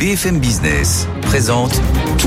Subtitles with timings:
[0.00, 1.78] BFM Business présente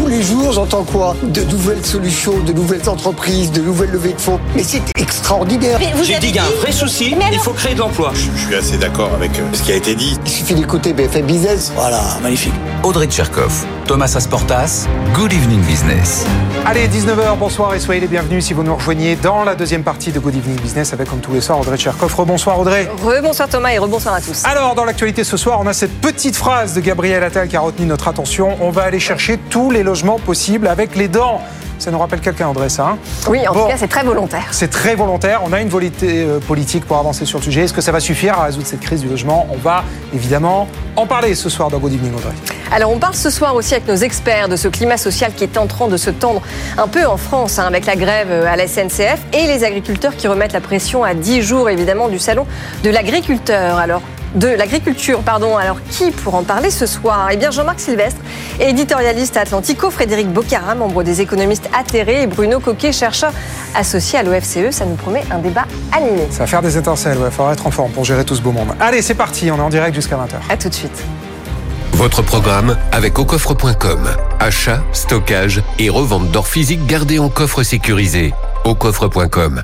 [0.03, 1.15] Tous les jours, j'entends quoi?
[1.23, 4.37] De nouvelles solutions, de nouvelles entreprises, de nouvelles levées de fonds.
[4.53, 5.79] Mais c'est extraordinaire.
[6.03, 8.11] J'ai dit qu'il y a un vrai souci, il faut créer de l'emploi.
[8.13, 10.17] Je suis assez d'accord avec euh, ce qui a été dit.
[10.25, 11.71] Il suffit d'écouter BFM Business.
[11.73, 12.53] Voilà, magnifique.
[12.83, 16.25] Audrey Tcherkov, Thomas Asportas, Good Evening Business.
[16.65, 20.11] Allez, 19h, bonsoir et soyez les bienvenus si vous nous rejoignez dans la deuxième partie
[20.11, 22.13] de Good Evening Business avec, comme tous les soirs, Audrey Tcherkov.
[22.13, 22.89] Rebonsoir Audrey.
[23.01, 24.43] Rebonsoir Thomas et rebonsoir à tous.
[24.43, 27.61] Alors, dans l'actualité ce soir, on a cette petite phrase de Gabriel Attal qui a
[27.61, 28.57] retenu notre attention.
[28.59, 31.39] On va aller chercher tous les logements possibles avec les dents.
[31.77, 33.63] Ça nous rappelle quelqu'un, Audrey, ça hein Oui, en Bon.
[33.63, 34.45] tout cas, c'est très volontaire.
[34.51, 35.41] C'est très volontaire.
[35.45, 37.61] On a une volonté euh, politique pour avancer sur le sujet.
[37.63, 39.47] Est-ce que ça va suffire à résoudre cette crise du logement?
[39.51, 42.31] On va évidemment en parler ce soir dans Good Evening, Audrey.
[42.71, 45.57] Alors, on parle ce soir aussi avec nos experts de ce climat social qui est
[45.57, 46.41] en train de se tendre
[46.77, 50.15] un peu en France, hein, avec la grève euh, à la SNCF et les agriculteurs
[50.15, 52.47] qui remettent la pression à 10 jours, évidemment, du salon
[52.83, 53.77] de l'agriculteur.
[53.77, 54.01] Alors,
[54.35, 55.57] de l'agriculture, pardon.
[55.57, 57.29] Alors, qui pour en parler ce soir?
[57.31, 58.19] Eh bien, Jean-Marc Sylvestre,
[58.59, 63.31] éditorialiste à Atlantico, Frédéric Bocara, membre des économistes atterrés, et Bruno Coquet, chercheur
[63.75, 64.71] associé à l'OFCE.
[64.71, 66.27] Ça nous promet un débat animé.
[66.29, 68.51] Ça va faire des étincelles, il faudra être en forme pour gérer tout ce beau
[68.51, 68.69] monde.
[68.79, 70.51] Allez, c'est parti, on est en direct jusqu'à 20h.
[70.51, 71.03] À tout de suite.
[71.93, 74.09] Votre programme avec aucoffre.com.
[74.39, 78.33] Achat, stockage et revente d'or physique gardé en coffre sécurisé.
[78.65, 79.63] aucoffre.com.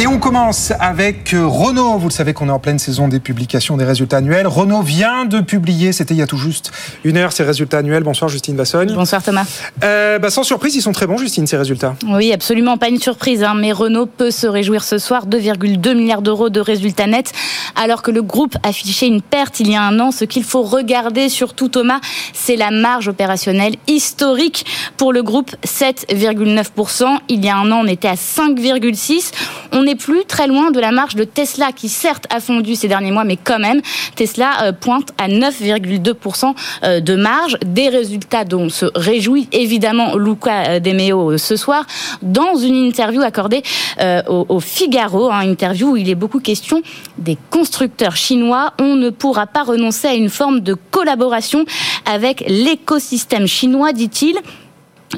[0.00, 1.98] Et on commence avec euh, Renault.
[1.98, 4.46] Vous le savez qu'on est en pleine saison des publications des résultats annuels.
[4.46, 6.72] Renault vient de publier, c'était il y a tout juste
[7.04, 8.02] une heure, ses résultats annuels.
[8.02, 8.94] Bonsoir Justine Vassogne.
[8.94, 9.44] Bonsoir Thomas.
[9.84, 11.96] Euh, bah, sans surprise, ils sont très bons Justine, ces résultats.
[12.08, 16.22] Oui, absolument pas une surprise, hein, mais Renault peut se réjouir ce soir 2,2 milliards
[16.22, 17.34] d'euros de résultats nets,
[17.76, 20.12] alors que le groupe affichait une perte il y a un an.
[20.12, 22.00] Ce qu'il faut regarder surtout Thomas,
[22.32, 24.64] c'est la marge opérationnelle historique
[24.96, 27.18] pour le groupe 7,9%.
[27.28, 29.32] Il y a un an, on était à 5,6%.
[29.72, 33.10] On plus très loin de la marge de Tesla, qui certes a fondu ces derniers
[33.10, 33.80] mois, mais quand même,
[34.14, 37.56] Tesla euh, pointe à 9,2% euh, de marge.
[37.64, 41.86] Des résultats dont se réjouit évidemment Luca De Meo euh, ce soir
[42.22, 43.62] dans une interview accordée
[44.00, 46.82] euh, au, au Figaro, hein, interview où il est beaucoup question
[47.18, 48.72] des constructeurs chinois.
[48.78, 51.64] On ne pourra pas renoncer à une forme de collaboration
[52.06, 54.36] avec l'écosystème chinois, dit-il.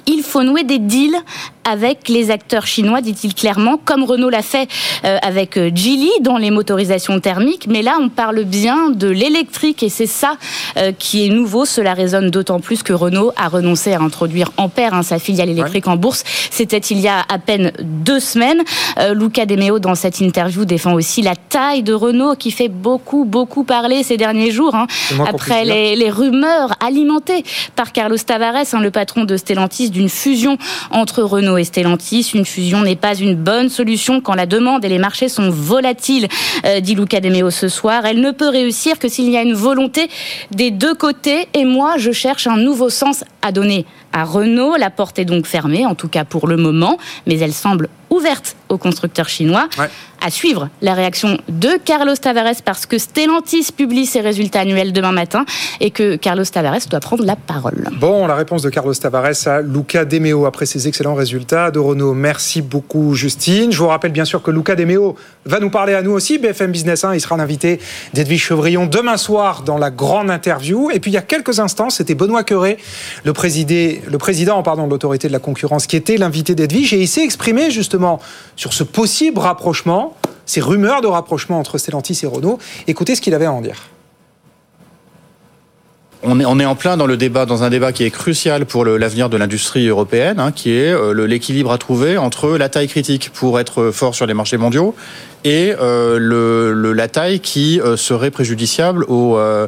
[0.07, 1.17] Il faut nouer des deals
[1.65, 4.69] avec les acteurs chinois, dit-il clairement, comme Renault l'a fait
[5.05, 7.67] euh, avec euh, Geely dans les motorisations thermiques.
[7.69, 10.37] Mais là, on parle bien de l'électrique et c'est ça
[10.77, 11.65] euh, qui est nouveau.
[11.65, 15.89] Cela résonne d'autant plus que Renault a renoncé à introduire Ampère, hein, sa filiale électrique
[15.89, 16.25] en bourse.
[16.51, 18.63] C'était il y a à peine deux semaines.
[18.99, 22.69] Euh, Luca De Meo, dans cette interview, défend aussi la taille de Renault qui fait
[22.69, 24.75] beaucoup, beaucoup parler ces derniers jours.
[24.75, 24.87] hein,
[25.27, 27.45] après les rumeurs alimentées
[27.77, 30.59] par Carlos Tavares, hein, le patron de Stellantis, d'une fusion
[30.91, 32.33] entre Renault Stellantis.
[32.35, 36.29] Une fusion n'est pas une bonne solution quand la demande et les marchés sont volatiles,
[36.65, 38.05] euh, dit Luca De Meo ce soir.
[38.07, 40.09] Elle ne peut réussir que s'il y a une volonté
[40.51, 41.49] des deux côtés.
[41.55, 44.77] Et moi, je cherche un nouveau sens à donner à Renault.
[44.77, 48.57] La porte est donc fermée, en tout cas pour le moment, mais elle semble ouverte
[48.69, 49.69] aux constructeurs chinois.
[49.79, 49.89] Ouais.
[50.25, 55.11] À suivre la réaction de Carlos Tavares parce que Stellantis publie ses résultats annuels demain
[55.11, 55.45] matin
[55.81, 57.89] et que Carlos Tavares doit prendre la parole.
[57.99, 61.81] Bon, la réponse de Carlos Tavares à Luca De Meo après ses excellents résultats de
[61.81, 62.15] Renault.
[62.15, 63.73] Merci beaucoup, Justine.
[63.73, 66.39] Je vous rappelle bien sûr que Luca De Meo va nous parler à nous aussi,
[66.39, 67.15] BFM Business 1.
[67.15, 67.81] Il sera l'invité
[68.15, 70.91] d'Edwige Chevrillon demain soir dans la grande interview.
[70.91, 72.79] Et puis, il y a quelques instants, c'était Benoît Queré,
[73.25, 76.95] le, le président pardon, de l'autorité de la concurrence, qui était l'invité d'Edwige.
[76.95, 78.21] Et il s'est exprimé justement
[78.57, 80.17] sur ce possible rapprochement,
[80.47, 82.59] ces rumeurs de rapprochement entre Stellantis et Renault.
[82.87, 83.89] Écoutez ce qu'il avait à en dire.
[86.25, 88.65] On est, on est en plein dans le débat, dans un débat qui est crucial
[88.65, 92.87] pour l'avenir de l'industrie européenne, hein, qui est euh, l'équilibre à trouver entre la taille
[92.87, 94.95] critique pour être fort sur les marchés mondiaux
[95.43, 99.67] et euh, le, le- la taille qui euh, serait préjudiciable aux, euh,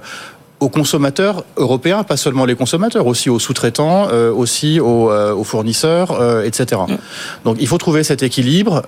[0.61, 5.43] aux consommateurs européens, pas seulement les consommateurs, aussi aux sous-traitants, euh, aussi aux, euh, aux
[5.43, 6.81] fournisseurs, euh, etc.
[7.45, 8.83] Donc il faut trouver cet équilibre.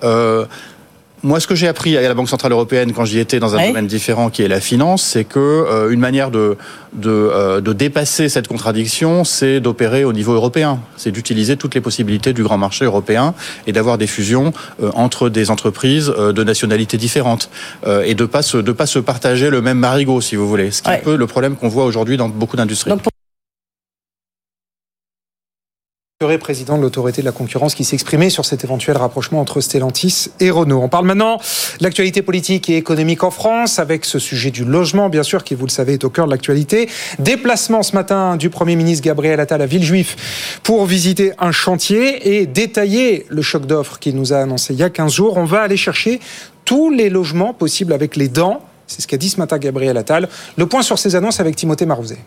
[1.23, 3.67] Moi, ce que j'ai appris à la Banque centrale européenne quand j'y étais dans un
[3.67, 6.57] domaine différent, qui est la finance, c'est que euh, une manière de
[6.93, 10.79] de, euh, de dépasser cette contradiction, c'est d'opérer au niveau européen.
[10.95, 13.33] C'est d'utiliser toutes les possibilités du grand marché européen
[13.67, 17.49] et d'avoir des fusions euh, entre des entreprises euh, de nationalités différentes
[17.85, 20.71] euh, et de pas se de pas se partager le même marigot, si vous voulez.
[20.71, 22.91] Ce qui est un peu le problème qu'on voit aujourd'hui dans beaucoup d'industries.
[26.39, 30.49] Président de l'autorité de la concurrence, qui s'exprimait sur cet éventuel rapprochement entre Stellantis et
[30.49, 30.81] Renault.
[30.81, 35.09] On parle maintenant de l'actualité politique et économique en France, avec ce sujet du logement,
[35.09, 36.89] bien sûr, qui, vous le savez, est au cœur de l'actualité.
[37.19, 42.47] Déplacement ce matin du Premier ministre Gabriel Attal à Villejuif pour visiter un chantier et
[42.47, 45.37] détailler le choc d'offres qu'il nous a annoncé il y a 15 jours.
[45.37, 46.19] On va aller chercher
[46.65, 48.63] tous les logements possibles avec les dents.
[48.87, 50.29] C'est ce qu'a dit ce matin Gabriel Attal.
[50.57, 52.17] Le point sur ces annonces avec Timothée Marouzet.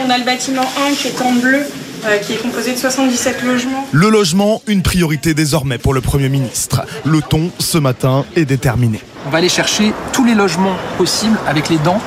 [0.00, 1.60] On a le bâtiment 1 qui est en bleu,
[2.06, 3.86] euh, qui est composé de 77 logements.
[3.92, 6.82] Le logement, une priorité désormais pour le Premier ministre.
[7.04, 9.00] Le ton, ce matin, est déterminé.
[9.26, 12.00] On va aller chercher tous les logements possibles avec les dents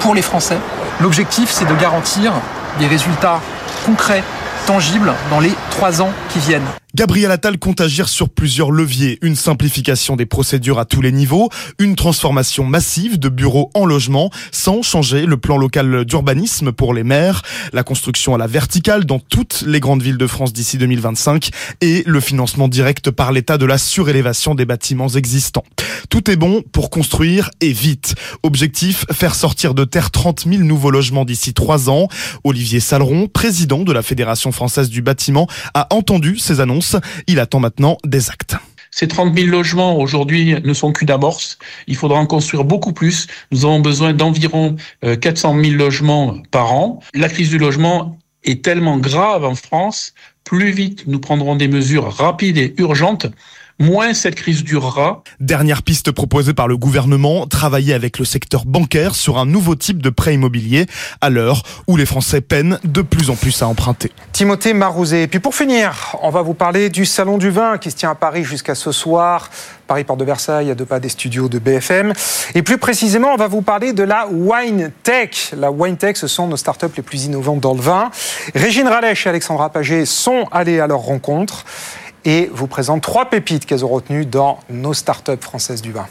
[0.00, 0.58] pour les Français.
[1.00, 2.32] L'objectif, c'est de garantir
[2.78, 3.40] des résultats
[3.86, 4.24] concrets,
[4.66, 6.66] tangibles, dans les trois ans qui viennent.
[6.92, 9.18] Gabriel Attal compte agir sur plusieurs leviers.
[9.22, 11.48] Une simplification des procédures à tous les niveaux,
[11.78, 17.04] une transformation massive de bureaux en logements sans changer le plan local d'urbanisme pour les
[17.04, 17.42] maires,
[17.72, 21.50] la construction à la verticale dans toutes les grandes villes de France d'ici 2025
[21.80, 25.64] et le financement direct par l'État de la surélévation des bâtiments existants.
[26.08, 28.16] Tout est bon pour construire et vite.
[28.42, 32.08] Objectif, faire sortir de terre 30 000 nouveaux logements d'ici trois ans.
[32.42, 36.79] Olivier Saleron, président de la Fédération française du bâtiment, a entendu ces annonces.
[37.26, 38.56] Il attend maintenant des actes.
[38.90, 41.58] Ces 30 000 logements aujourd'hui ne sont qu'une amorce.
[41.86, 43.28] Il faudra en construire beaucoup plus.
[43.52, 47.00] Nous avons besoin d'environ euh, 400 000 logements par an.
[47.14, 50.12] La crise du logement est tellement grave en France.
[50.44, 53.26] Plus vite nous prendrons des mesures rapides et urgentes,
[53.80, 55.24] moins cette crise durera.
[55.40, 60.02] Dernière piste proposée par le gouvernement, travailler avec le secteur bancaire sur un nouveau type
[60.02, 60.86] de prêt immobilier
[61.20, 64.12] à l'heure où les Français peinent de plus en plus à emprunter.
[64.32, 65.22] Timothée Marouzet.
[65.22, 68.10] Et puis pour finir, on va vous parler du Salon du vin qui se tient
[68.10, 69.50] à Paris jusqu'à ce soir.
[69.86, 72.12] Paris Porte de Versailles, à deux pas des studios de BFM.
[72.54, 75.52] Et plus précisément, on va vous parler de la Wine Tech.
[75.56, 78.10] La Wine Tech, ce sont nos startups les plus innovantes dans le vin.
[78.54, 81.64] Régine Ralèche et Alexandra Paget sont allées à leur rencontre
[82.24, 86.06] et vous présentent trois pépites qu'elles ont retenues dans nos startups françaises du vin.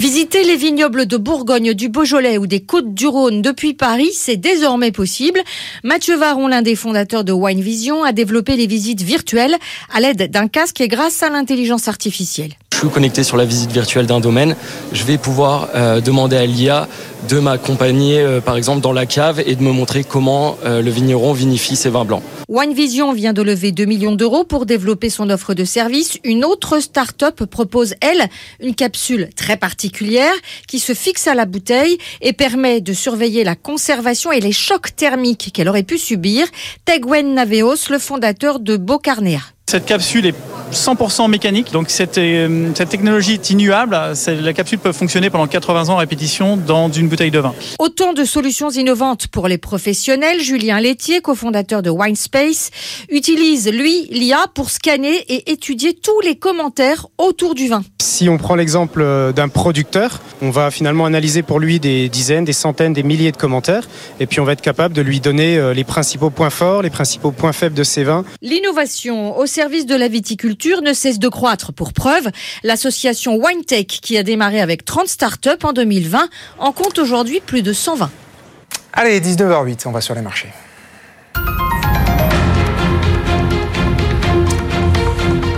[0.00, 5.40] Visiter les vignobles de Bourgogne, du Beaujolais ou des Côtes-du-Rhône depuis Paris, c'est désormais possible.
[5.82, 9.56] Mathieu Varon, l'un des fondateurs de Wine Vision, a développé les visites virtuelles
[9.92, 12.52] à l'aide d'un casque et grâce à l'intelligence artificielle.
[12.78, 14.54] Je suis connecté sur la visite virtuelle d'un domaine.
[14.92, 16.86] Je vais pouvoir euh, demander à l'IA
[17.28, 20.88] de m'accompagner, euh, par exemple, dans la cave et de me montrer comment euh, le
[20.88, 22.22] vigneron vinifie ses vins blancs.
[22.48, 26.20] Wine Vision vient de lever 2 millions d'euros pour développer son offre de service.
[26.22, 28.28] Une autre start-up propose, elle,
[28.60, 30.34] une capsule très particulière
[30.68, 34.94] qui se fixe à la bouteille et permet de surveiller la conservation et les chocs
[34.94, 36.46] thermiques qu'elle aurait pu subir.
[36.84, 39.40] Tegwen Naveos, le fondateur de Bocarnea.
[39.68, 40.34] Cette capsule est
[40.72, 43.98] 100% mécanique, donc cette, euh, cette technologie est immuable.
[44.14, 47.54] C'est- La capsule peut fonctionner pendant 80 ans en répétition dans une bouteille de vin.
[47.78, 50.40] Autant de solutions innovantes pour les professionnels.
[50.40, 52.70] Julien Laitier, cofondateur de WineSpace,
[53.10, 57.82] utilise, lui, l'IA pour scanner et étudier tous les commentaires autour du vin.
[58.00, 62.44] Si on prend l'exemple euh, d'un producteur, on va finalement analyser pour lui des dizaines,
[62.44, 63.88] des centaines, des milliers de commentaires,
[64.20, 66.90] et puis on va être capable de lui donner euh, les principaux points forts, les
[66.90, 68.24] principaux points faibles de ses vins.
[68.40, 71.72] L'innovation au service de la viticulture ne cesse de croître.
[71.72, 72.28] Pour preuve,
[72.62, 76.28] l'association WineTech, qui a démarré avec 30 startups en 2020,
[76.60, 78.10] en compte aujourd'hui plus de 120.
[78.92, 80.50] Allez, 19h08, on va sur les marchés.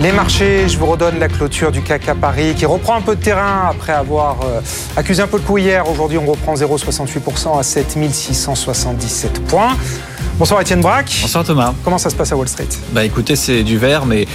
[0.01, 3.15] Les marchés, je vous redonne la clôture du CAC à Paris qui reprend un peu
[3.15, 4.59] de terrain après avoir euh,
[4.97, 5.87] accusé un peu le coup hier.
[5.87, 9.77] Aujourd'hui, on reprend 0,68% à 7677 points.
[10.39, 11.15] Bonsoir Étienne Braque.
[11.21, 11.75] Bonsoir Thomas.
[11.83, 12.67] Comment ça se passe à Wall Street?
[12.93, 14.25] Bah écoutez, c'est du vert, mais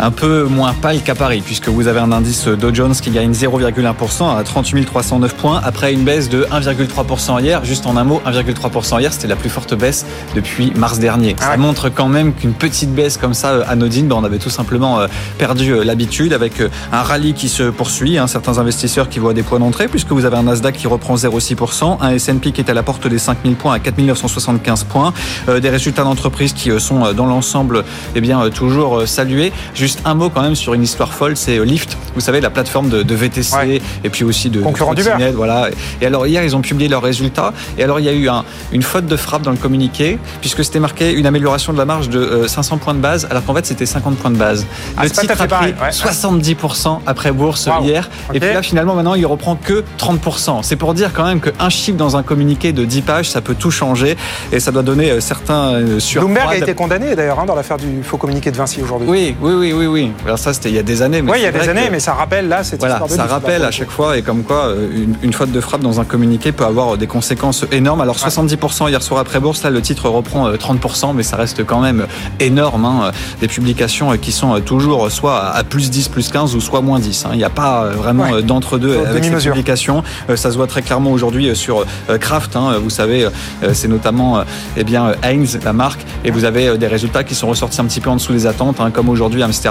[0.00, 3.32] un peu moins pâle qu'à Paris, puisque vous avez un indice Dow Jones qui gagne
[3.32, 7.64] 0,1% à 38 309 points, après une baisse de 1,3% hier.
[7.64, 11.36] Juste en un mot, 1,3% hier, c'était la plus forte baisse depuis mars dernier.
[11.38, 14.50] Ça montre quand même qu'une petite baisse comme ça, euh, anodine, bah, on avait tout
[14.50, 15.06] simplement euh,
[15.38, 16.62] perdu euh, l'habitude, avec
[16.92, 20.24] un rallye qui se poursuit, hein, certains investisseurs qui voient des points d'entrée, puisque vous
[20.24, 23.54] avez un Nasdaq qui reprend 0,6%, un S&P qui est à la porte des 5000
[23.56, 25.12] points à 4975 points,
[25.48, 29.52] des résultats d'entreprise qui sont dans l'ensemble eh bien, toujours salués.
[29.74, 31.96] Juste Juste un mot quand même sur une histoire folle, c'est Lyft.
[32.14, 35.70] Vous savez, la plateforme de, de VTC et puis aussi de, Concurrent trottinettes, Voilà.
[36.02, 37.54] Et alors hier, ils ont publié leurs résultats.
[37.78, 40.62] Et alors il y a eu un, une faute de frappe dans le communiqué puisque
[40.62, 43.54] c'était marqué une amélioration de la marge de euh, 500 points de base, alors qu'en
[43.54, 44.66] fait c'était 50 points de base.
[44.98, 45.88] Ah, le titre a pris pareil, ouais.
[45.88, 47.82] 70% après bourse Wow.
[47.82, 48.10] hier.
[48.34, 50.58] Et puis là, finalement, maintenant, il reprend que 30%.
[50.64, 53.54] C'est pour dire quand même qu'un chiffre dans un communiqué de 10 pages, ça peut
[53.54, 54.18] tout changer
[54.52, 56.26] et ça doit donner euh, certains euh, surcroît.
[56.34, 59.08] Bloomberg a été condamné d'ailleurs hein, dans l'affaire du faux communiqué de Vinci aujourd'hui.
[59.08, 60.12] Oui, oui, oui, oui, oui.
[60.24, 61.22] Alors ça, c'était il y a des années.
[61.22, 63.08] Mais Oui, il y a des années, que- mais ça rappelle là cette voilà, histoire
[63.10, 65.80] de ça rappelle à chaque fois et comme quoi euh, une, une faute de frappe
[65.82, 68.00] dans un communiqué peut avoir euh, des conséquences énormes.
[68.00, 71.64] Alors 70% hier soir après bourse, là le titre reprend euh, 30%, mais ça reste
[71.64, 72.06] quand même
[72.40, 72.84] énorme.
[72.84, 76.54] hein, euh, Des publications euh, qui sont euh, toujours soit à plus 10, plus 15
[76.54, 77.24] ou soit moins 10.
[77.26, 77.30] hein.
[77.32, 78.34] Il n'y a pas euh, vraiment Ouais.
[78.34, 80.02] euh, d'entre-deux avec ces publications.
[80.30, 82.56] Euh, Ça se voit très clairement aujourd'hui euh, sur euh, Kraft.
[82.56, 82.74] hein.
[82.82, 83.30] Vous savez, euh,
[83.72, 84.42] c'est notamment euh,
[84.76, 87.80] eh bien euh, Heinz, la marque, et vous avez euh, des résultats qui sont ressortis
[87.80, 89.67] un petit peu en dessous des attentes, comme aujourd'hui Amsterdam,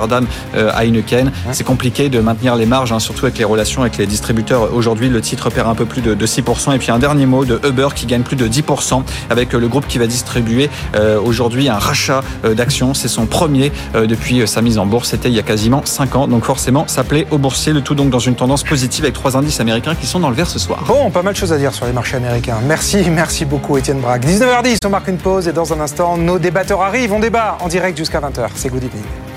[0.56, 1.32] euh, Heineken.
[1.52, 4.74] C'est compliqué de maintenir les marges, hein, surtout avec les relations avec les distributeurs.
[4.74, 6.76] Aujourd'hui, le titre perd un peu plus de, de 6%.
[6.76, 9.68] Et puis un dernier mot de Uber qui gagne plus de 10% avec euh, le
[9.68, 12.94] groupe qui va distribuer euh, aujourd'hui un rachat d'actions.
[12.94, 15.10] C'est son premier depuis sa mise en bourse.
[15.10, 16.28] C'était il y a quasiment 5 ans.
[16.28, 17.74] Donc forcément, ça plaît aux boursiers.
[17.74, 20.36] Le tout donc dans une tendance positive avec trois indices américains qui sont dans le
[20.36, 20.84] vert ce soir.
[20.88, 22.58] Bon, pas mal de choses à dire sur les marchés américains.
[22.66, 24.26] Merci, merci beaucoup Étienne Braque.
[24.26, 27.14] 19h10, on marque une pause et dans un instant, nos débatteurs arrivent.
[27.14, 28.50] On débat en direct jusqu'à 20h.
[28.56, 29.37] C'est Good Evening.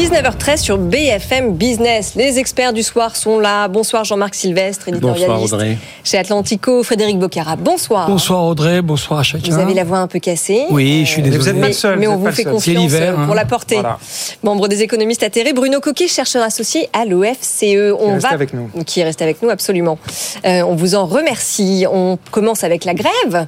[0.00, 2.14] 19h13 sur BFM Business.
[2.16, 3.68] Les experts du soir sont là.
[3.68, 5.76] Bonsoir Jean-Marc Sylvestre, éditorialiste Bonsoir, Audrey.
[6.02, 6.82] chez Atlantico.
[6.82, 8.08] Frédéric Bocara, bonsoir.
[8.08, 9.52] Bonsoir Audrey, bonsoir à chacun.
[9.52, 10.64] Vous avez la voix un peu cassée.
[10.70, 11.38] Oui, je suis désolé.
[11.38, 12.52] vous êtes pas seul, Mais vous on êtes vous fait seul.
[12.52, 13.34] Confiance euh, pour hein.
[13.34, 13.74] la porter.
[13.74, 13.98] Voilà.
[14.42, 17.92] Membre des économistes atterrés, Bruno Coquet, chercheur associé à l'OFCE.
[18.00, 18.70] On resté va avec nous.
[18.86, 19.98] qui est resté avec nous absolument.
[20.46, 21.84] Euh, on vous en remercie.
[21.92, 23.46] On commence avec la grève.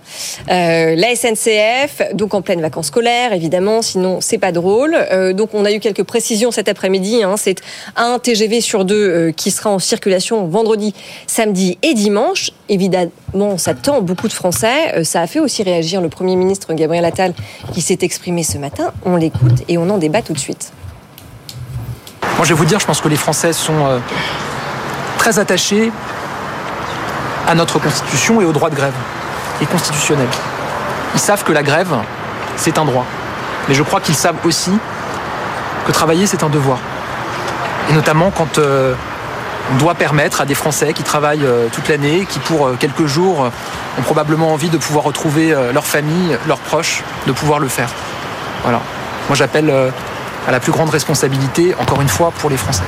[0.50, 4.94] Euh, la SNCF, donc en pleine vacances scolaires, évidemment, sinon c'est pas drôle.
[4.94, 7.22] Euh, donc on a eu quelques précisions cet après-midi.
[7.22, 7.36] hein.
[7.36, 7.62] C'est
[7.96, 10.94] un TGV sur deux euh, qui sera en circulation vendredi,
[11.26, 12.50] samedi et dimanche.
[12.68, 14.94] Évidemment, ça tend beaucoup de Français.
[14.96, 17.34] Euh, ça a fait aussi réagir le Premier ministre Gabriel Attal
[17.72, 18.92] qui s'est exprimé ce matin.
[19.04, 20.72] On l'écoute et on en débat tout de suite.
[22.36, 23.98] Moi, je vais vous dire, je pense que les Français sont euh,
[25.18, 25.92] très attachés
[27.46, 28.94] à notre Constitution et au droit de grève,
[29.60, 30.28] et constitutionnel.
[31.14, 31.94] Ils savent que la grève,
[32.56, 33.04] c'est un droit.
[33.68, 34.70] Mais je crois qu'ils savent aussi
[35.86, 36.78] que travailler, c'est un devoir.
[37.90, 38.94] Et notamment quand euh,
[39.72, 43.06] on doit permettre à des Français qui travaillent euh, toute l'année, qui pour euh, quelques
[43.06, 43.50] jours
[43.98, 47.90] ont probablement envie de pouvoir retrouver leur famille, leurs proches, de pouvoir le faire.
[48.62, 48.80] Voilà.
[49.28, 49.70] Moi, j'appelle
[50.48, 52.84] à la plus grande responsabilité, encore une fois, pour les Français.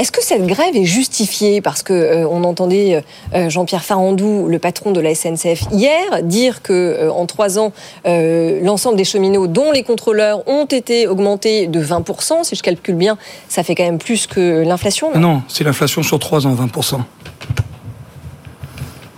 [0.00, 3.04] Est-ce que cette grève est justifiée Parce que euh, on entendait
[3.34, 7.74] euh, Jean-Pierre Farandou, le patron de la SNCF, hier dire que euh, en trois ans,
[8.06, 12.94] euh, l'ensemble des cheminots, dont les contrôleurs, ont été augmentés de 20% Si je calcule
[12.94, 13.18] bien,
[13.50, 15.10] ça fait quand même plus que l'inflation.
[15.14, 15.20] non?
[15.20, 17.00] Non, c'est l'inflation sur 3 ans, 20%.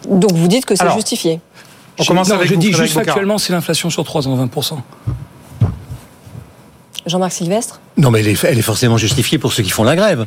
[0.09, 1.39] Donc vous dites que c'est justifié?
[2.01, 3.05] On commence non, avec je vous, dis juste Bocard.
[3.05, 4.79] factuellement, c'est l'inflation sur 3 ans, 20%.
[7.07, 7.81] Jean-Marc Sylvestre?
[7.99, 10.25] Non, mais elle est, elle est forcément justifiée pour ceux qui font la grève.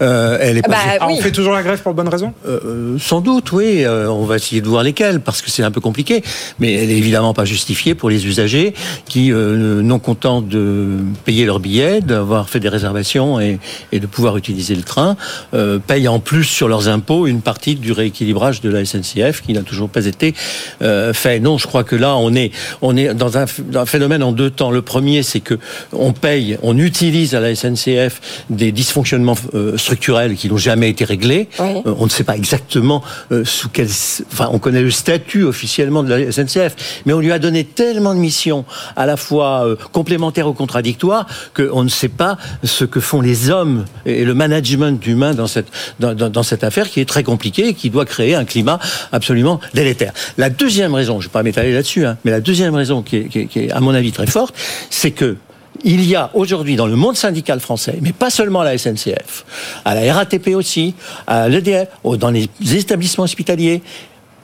[0.00, 1.16] Euh, elle est Ah pas bah, ju- Ah, oui.
[1.18, 2.32] On fait toujours la grève pour de bonnes raisons?
[2.48, 3.84] Euh, euh, sans doute, oui.
[3.84, 6.22] euh, on va essayer de voir lesquelles, parce que c'est un peu compliqué.
[6.60, 8.72] Mais elle est évidemment pas justifiée pour les usagers
[9.06, 10.96] qui, euh, non contents de
[11.26, 13.58] payer leur billet, d'avoir fait des réservations et,
[13.92, 15.18] et de pouvoir utiliser le train,
[15.52, 19.52] euh, payent en plus sur leurs impôts une partie du rééquilibrage de la SNCF qui
[19.52, 20.34] n'a toujours pas été
[20.80, 21.38] euh, fait.
[21.38, 24.32] Non, je crois que là, on est, on est dans un, dans un phénomène en
[24.32, 24.70] deux temps.
[24.70, 25.58] Le premier, c'est que
[25.92, 28.20] on paye, on utilise à la SNCF
[28.50, 31.48] des dysfonctionnements euh, structurels qui n'ont jamais été réglés.
[31.58, 31.82] Oui.
[31.86, 33.88] Euh, on ne sait pas exactement euh, sous quel,
[34.32, 38.14] enfin, on connaît le statut officiellement de la SNCF, mais on lui a donné tellement
[38.14, 38.64] de missions,
[38.96, 43.84] à la fois complémentaires ou contradictoires, qu'on ne sait pas ce que font les hommes
[44.06, 45.68] et le management humain dans cette
[46.00, 48.78] dans, dans- dans cette affaire qui est très compliquée et qui doit créer un climat
[49.12, 50.12] absolument délétère.
[50.38, 53.16] La deuxième raison, je ne vais pas m'étaler là-dessus, hein, mais la deuxième raison qui
[53.16, 54.54] est, qui est- qui est, à mon avis très forte,
[54.90, 55.36] c'est que
[55.82, 59.44] il y a aujourd'hui dans le monde syndical français, mais pas seulement à la SNCF,
[59.84, 60.94] à la RATP aussi,
[61.26, 63.82] à l'EDF, dans les établissements hospitaliers,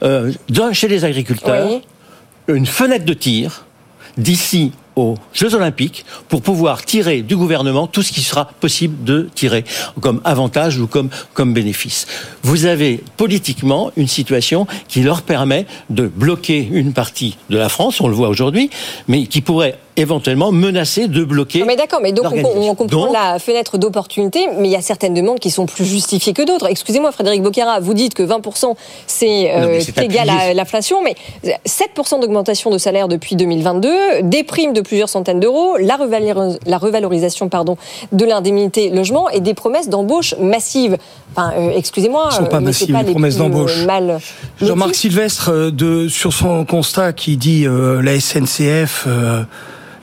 [0.02, 0.32] euh,
[0.72, 1.82] chez les agriculteurs, Oui.
[2.48, 3.66] une fenêtre de tir
[4.16, 9.28] d'ici aux Jeux Olympiques pour pouvoir tirer du gouvernement tout ce qui sera possible de
[9.34, 9.64] tirer
[10.00, 12.06] comme avantage ou comme, comme bénéfice.
[12.42, 18.00] Vous avez politiquement une situation qui leur permet de bloquer une partie de la France,
[18.00, 18.68] on le voit aujourd'hui,
[19.06, 21.60] mais qui pourrait éventuellement menacer de bloquer.
[21.60, 24.80] Non, mais d'accord, mais donc on, comprend Donc, la fenêtre d'opportunité, mais il y a
[24.82, 26.66] certaines demandes qui sont plus justifiées que d'autres.
[26.68, 28.74] Excusez-moi, Frédéric Bocara, vous dites que 20%
[29.06, 31.14] c'est euh, égal à l'inflation, mais
[31.66, 33.88] 7% d'augmentation de salaire depuis 2022,
[34.22, 37.76] des primes de plusieurs centaines d'euros, la, revaloris- la revalorisation pardon,
[38.12, 40.96] de l'indemnité logement et des promesses d'embauche massives.
[41.34, 43.84] Enfin, euh, excusez-moi, Elles sont pas euh, massives, pas les promesses d'embauche.
[43.86, 44.18] mal
[44.60, 44.94] Jean-Marc.
[44.94, 49.42] Sylvestre, de, sur son constat qui dit euh, la SNCF, euh,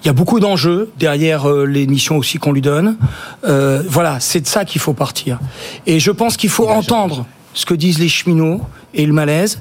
[0.03, 2.97] il y a beaucoup d'enjeux derrière euh, les missions aussi qu'on lui donne.
[3.45, 5.39] Euh, voilà, c'est de ça qu'il faut partir.
[5.85, 8.61] Et je pense qu'il faut entendre ce que disent les cheminots
[8.93, 9.59] et le malaise.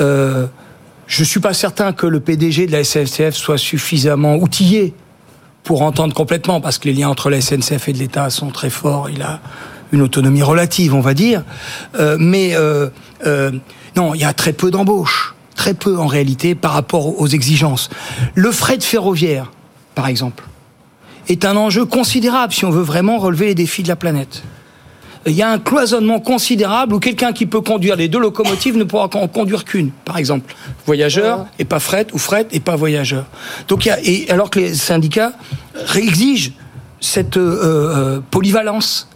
[0.00, 0.46] Euh,
[1.06, 4.94] je suis pas certain que le PDG de la SNCF soit suffisamment outillé
[5.64, 8.70] pour entendre complètement, parce que les liens entre la SNCF et de l'État sont très
[8.70, 9.10] forts.
[9.10, 9.40] Il a
[9.92, 11.44] une autonomie relative, on va dire.
[11.98, 12.88] Euh, mais euh,
[13.26, 13.50] euh,
[13.96, 17.90] non, il y a très peu d'embauches, très peu en réalité par rapport aux exigences.
[18.34, 19.50] Le fret ferroviaire,
[19.98, 20.44] par exemple,
[21.28, 24.44] est un enjeu considérable si on veut vraiment relever les défis de la planète.
[25.26, 28.84] Il y a un cloisonnement considérable où quelqu'un qui peut conduire les deux locomotives ne
[28.84, 30.54] pourra en conduire qu'une, par exemple.
[30.86, 33.24] Voyageur et pas fret, ou fret et pas voyageur.
[33.66, 35.32] Donc il y a, et alors que les syndicats
[35.96, 36.52] exigent
[37.00, 39.08] cette euh, euh, polyvalence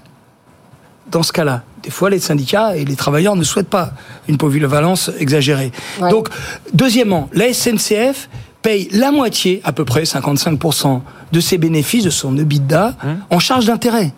[1.13, 1.63] dans ce cas-là.
[1.85, 3.93] Des fois, les syndicats et les travailleurs ne souhaitent pas
[4.27, 5.71] une polyvalence exagérée.
[6.11, 6.29] Donc,
[6.75, 8.29] deuxièmement, la SNCF
[8.63, 11.01] paye la moitié, à peu près 55%,
[11.33, 12.95] de ses bénéfices, de son EBITDA,
[13.31, 14.13] en charge d'intérêt.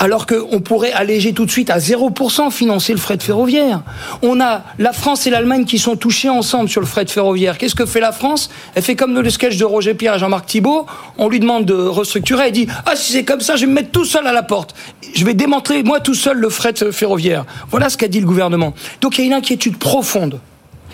[0.00, 3.82] Alors qu'on pourrait alléger tout de suite à 0% financer le fret ferroviaire.
[4.22, 7.58] On a la France et l'Allemagne qui sont touchés ensemble sur le fret ferroviaire.
[7.58, 8.50] Qu'est-ce que fait la France?
[8.74, 10.86] Elle fait comme le sketch de Roger Pierre et Jean-Marc Thibault.
[11.16, 12.46] On lui demande de restructurer.
[12.46, 14.42] Elle dit Ah, si c'est comme ça, je vais me mettre tout seul à la
[14.42, 14.74] porte.
[15.14, 17.44] Je vais démanteler, moi, tout seul, le fret ferroviaire.
[17.70, 18.74] Voilà ce qu'a dit le gouvernement.
[19.00, 20.38] Donc il y a une inquiétude profonde.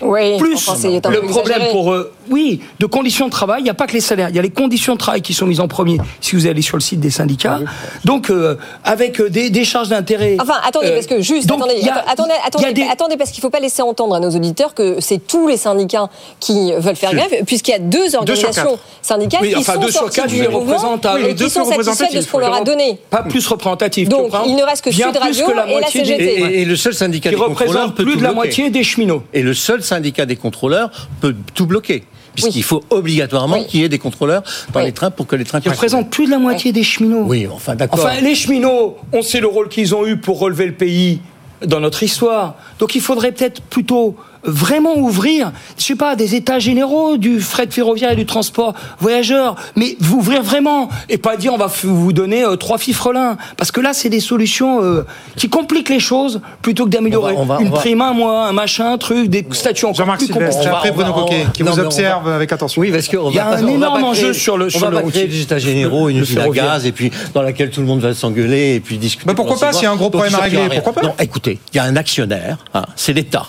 [0.01, 0.99] Oui, Plus le
[1.29, 1.29] problème
[1.61, 1.71] exagéré.
[1.71, 4.35] pour eux, oui, de conditions de travail, il n'y a pas que les salaires, il
[4.35, 6.75] y a les conditions de travail qui sont mises en premier si vous allez sur
[6.75, 7.59] le site des syndicats.
[8.03, 10.37] Donc, euh, avec euh, des, des charges d'intérêt.
[10.41, 13.39] Enfin, attendez, euh, parce que juste, donc, attendez, a- attendez, attendez, des- attendez, parce qu'il
[13.39, 16.09] ne faut pas laisser entendre à nos auditeurs que c'est tous les syndicats
[16.39, 18.79] qui veulent faire grève, puisqu'il y a deux organisations quatre.
[19.01, 21.27] syndicales Oui, qui enfin, sont deux sur sorties quatre, du les mouvement à- et les
[21.29, 22.99] qui deux sont satisfaits de ce qu'on leur a donné.
[23.09, 24.09] Pas plus représentatif.
[24.09, 26.23] Donc, il ne reste que Sud Radio que la et la CGT.
[26.41, 29.23] Et, et le seul syndicat Qui représente plus de la moitié des cheminots.
[29.33, 32.03] Et le seul syndicat des contrôleurs peut tout bloquer.
[32.33, 35.61] Puisqu'il faut obligatoirement qu'il y ait des contrôleurs dans les trains pour que les trains
[35.61, 37.23] Qui représente plus de la moitié des cheminots.
[37.25, 37.99] Oui, enfin d'accord.
[37.99, 41.21] Enfin, les cheminots, on sait le rôle qu'ils ont eu pour relever le pays
[41.65, 42.55] dans notre histoire.
[42.79, 47.67] Donc il faudrait peut-être plutôt vraiment ouvrir, je sais pas, des états généraux du fret
[47.69, 52.13] ferroviaire et du transport voyageurs, mais vous ouvrir vraiment et pas dire on va vous
[52.13, 55.05] donner euh, trois fifrelins, parce que là c'est des solutions euh,
[55.35, 58.01] qui compliquent les choses plutôt que d'améliorer On va- on va- une on va- prime
[58.01, 61.45] un mois, un machin, un truc, des statuts encore Jean-Marc plus Sylvestre, après Bruno Coquet,
[61.53, 62.81] qui non, vous observe avec attention.
[62.81, 65.27] Oui, parce qu'on Il y a un énorme enjeu sur le- on va pas créer
[65.27, 68.13] des états généraux, une usine à gaz, et puis dans laquelle tout le monde va
[68.13, 69.33] s'engueuler et puis discuter.
[69.33, 71.77] Pourquoi pas, s'il y a un gros problème à régler, pourquoi pas Non, écoutez, il
[71.77, 73.45] y a un actionnaire, hein, c'est l'État.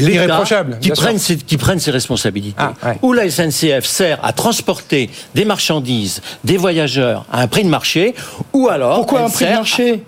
[0.00, 0.42] l'État
[0.80, 1.04] qui bien sûr.
[1.04, 2.56] prenne ses, qui prenne ses responsabilités.
[2.58, 2.98] Ah, ouais.
[3.02, 8.14] Où la SNCF sert à transporter des marchandises, des voyageurs à un prix de marché,
[8.52, 10.02] ou alors Pourquoi un prix de marché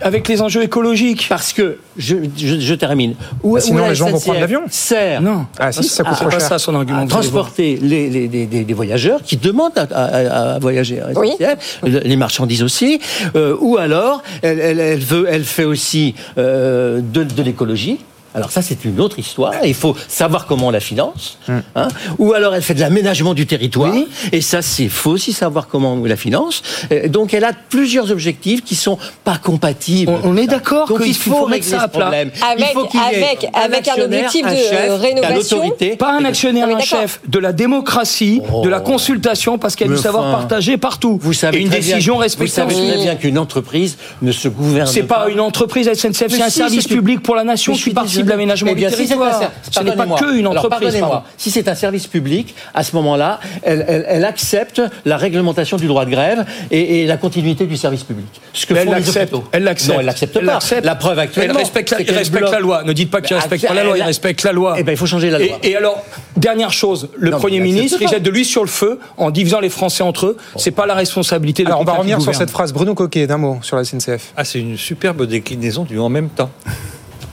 [0.00, 1.26] avec les enjeux écologiques?
[1.28, 3.14] Parce que je, je, je termine.
[3.44, 4.62] Où, Bah, sinon, où la les gens vont SNCF prendre l'avion.
[4.68, 5.46] Sert Non.
[5.58, 6.48] Ah si, ça coûte à- trop pas cher.
[6.48, 7.02] ça son argument.
[7.02, 11.30] à transporter les, voyageurs qui demandent à, à- à voyager à Oui.
[11.38, 13.00] SNCF, les marchandises aussi,
[13.36, 17.98] euh, ou alors elle, elle- elle veut, elle fait aussi euh, de, de l'écologie.
[18.34, 19.52] Alors ça, c'est une autre histoire.
[19.64, 21.38] Il faut savoir comment on la finance.
[21.76, 21.88] hein.
[22.18, 23.92] Ou alors elle fait de l'aménagement du territoire.
[23.92, 24.08] Oui.
[24.32, 26.62] Et ça, c'est faut aussi savoir comment on la finance.
[26.92, 30.10] Euh, Donc elle a plusieurs objectifs qui sont pas compatibles.
[30.24, 32.08] On- on est d'accord qu'il il faut faut, mettre ça à plat.
[32.08, 35.56] Avec- il faut qu'il y ait avec- avec un objectif de, chef, rénovation.
[35.62, 35.96] l'autorité.
[35.96, 39.94] Pas un actionnaire, un chef, de la démocratie, de la consultation, parce qu'il y a
[39.94, 41.18] du savoir partagé partout.
[41.22, 42.50] Vous savez et une décision Vous respectée.
[42.52, 46.50] savez très bien qu'une entreprise ne se gouverne C'est pas une entreprise SNCF, c'est un
[46.50, 48.96] si, service public pour la nation je qui suis participe de l'aménagement du bien, si
[49.06, 49.52] c'est un territoire.
[49.70, 50.96] Ce n'est pas que une entreprise.
[51.36, 55.86] Si c'est un service public, à ce moment-là, elle, elle- elle accepte la réglementation du
[55.86, 58.26] droit de grève et, et la continuité du service public.
[58.52, 59.34] Ce que Mais elle font l'accepte.
[59.52, 59.92] Elle l'accepte.
[59.94, 60.58] Non, elle l'accepte pas.
[60.82, 61.52] La preuve actuellement.
[61.54, 62.82] Elle respecte la, elle respecte la loi.
[62.84, 64.74] Ne dites pas qu'il Mais respecte pas la loi, il elle- respecte la loi.
[64.78, 65.58] Eh ben, il faut changer la loi.
[65.62, 66.02] Et, et alors,
[66.36, 69.60] dernière chose, le Non, Premier ministre, il jette de l'huile sur le feu en divisant
[69.60, 70.36] les Français entre eux.
[70.56, 72.72] C'est pas la responsabilité de Alors on va revenir sur cette phrase.
[72.72, 74.32] Bruno Coquet, d'un mot sur la SNCF.
[74.36, 76.50] Ah, c'est une superbe déclinaison du en même temps.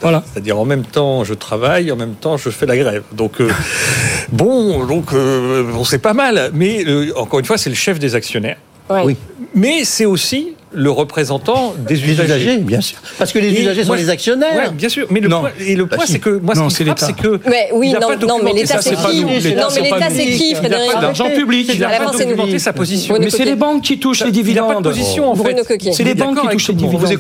[0.01, 0.23] Voilà.
[0.31, 3.03] C'est-à-dire en même temps je travaille, en même temps je fais la grève.
[3.13, 3.49] Donc euh,
[4.31, 7.99] bon, donc euh, bon, c'est pas mal, mais euh, encore une fois c'est le chef
[7.99, 8.57] des actionnaires.
[8.89, 9.01] Ouais.
[9.05, 9.17] Oui.
[9.53, 12.57] Mais c'est aussi le représentant des les usagers.
[12.57, 12.97] bien sûr.
[13.17, 14.55] Parce que les et usagers moi, sont les actionnaires.
[14.55, 15.07] Ouais, bien sûr.
[15.09, 15.41] Mais le non.
[15.41, 16.13] point, et le bah point, si.
[16.13, 17.39] c'est que moi, non, ce c'est que.
[17.49, 19.39] Mais oui, non, non, mais l'État, c'est qui Non, mais
[19.81, 21.71] l'État, c'est qui, Frédéric Il n'a pas d'argent public.
[21.73, 23.17] Il n'a pas documenté sa position.
[23.19, 24.67] Mais c'est les banques qui touchent les dividendes.
[24.69, 25.91] Il n'a pas de position, en fait.
[25.91, 27.11] C'est les banques qui touchent les dividendes.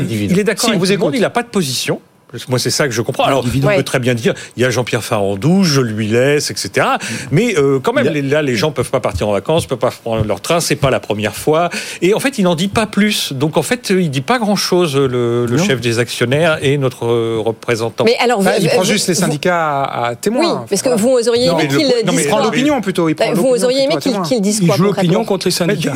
[0.00, 1.10] Il est d'accord avec vous.
[1.14, 2.00] Il n'a pas de position.
[2.48, 3.24] Moi, c'est ça que je comprends.
[3.24, 3.76] Alors, on ouais.
[3.76, 6.86] peut très bien dire, il y a Jean-Pierre Farandou, je lui laisse, etc.
[7.30, 9.78] Mais euh, quand même, là, les gens ne peuvent pas partir en vacances, ne peuvent
[9.78, 11.70] pas prendre leur train, c'est pas la première fois.
[12.02, 13.32] Et en fait, il n'en dit pas plus.
[13.32, 17.38] Donc, en fait, il ne dit pas grand-chose, le, chef des actionnaires et notre euh,
[17.38, 18.04] représentant.
[18.04, 20.60] Mais alors, ah, vous, enfin, il prend juste les syndicats à témoin.
[20.60, 23.08] Oui, parce que vous oseriez aimer qu'il dise Il prend l'opinion plutôt.
[23.08, 25.52] Il prend euh, vous auriez aimé qu'il qu dise quoi Il joue l'opinion contre les
[25.52, 25.94] syndicats.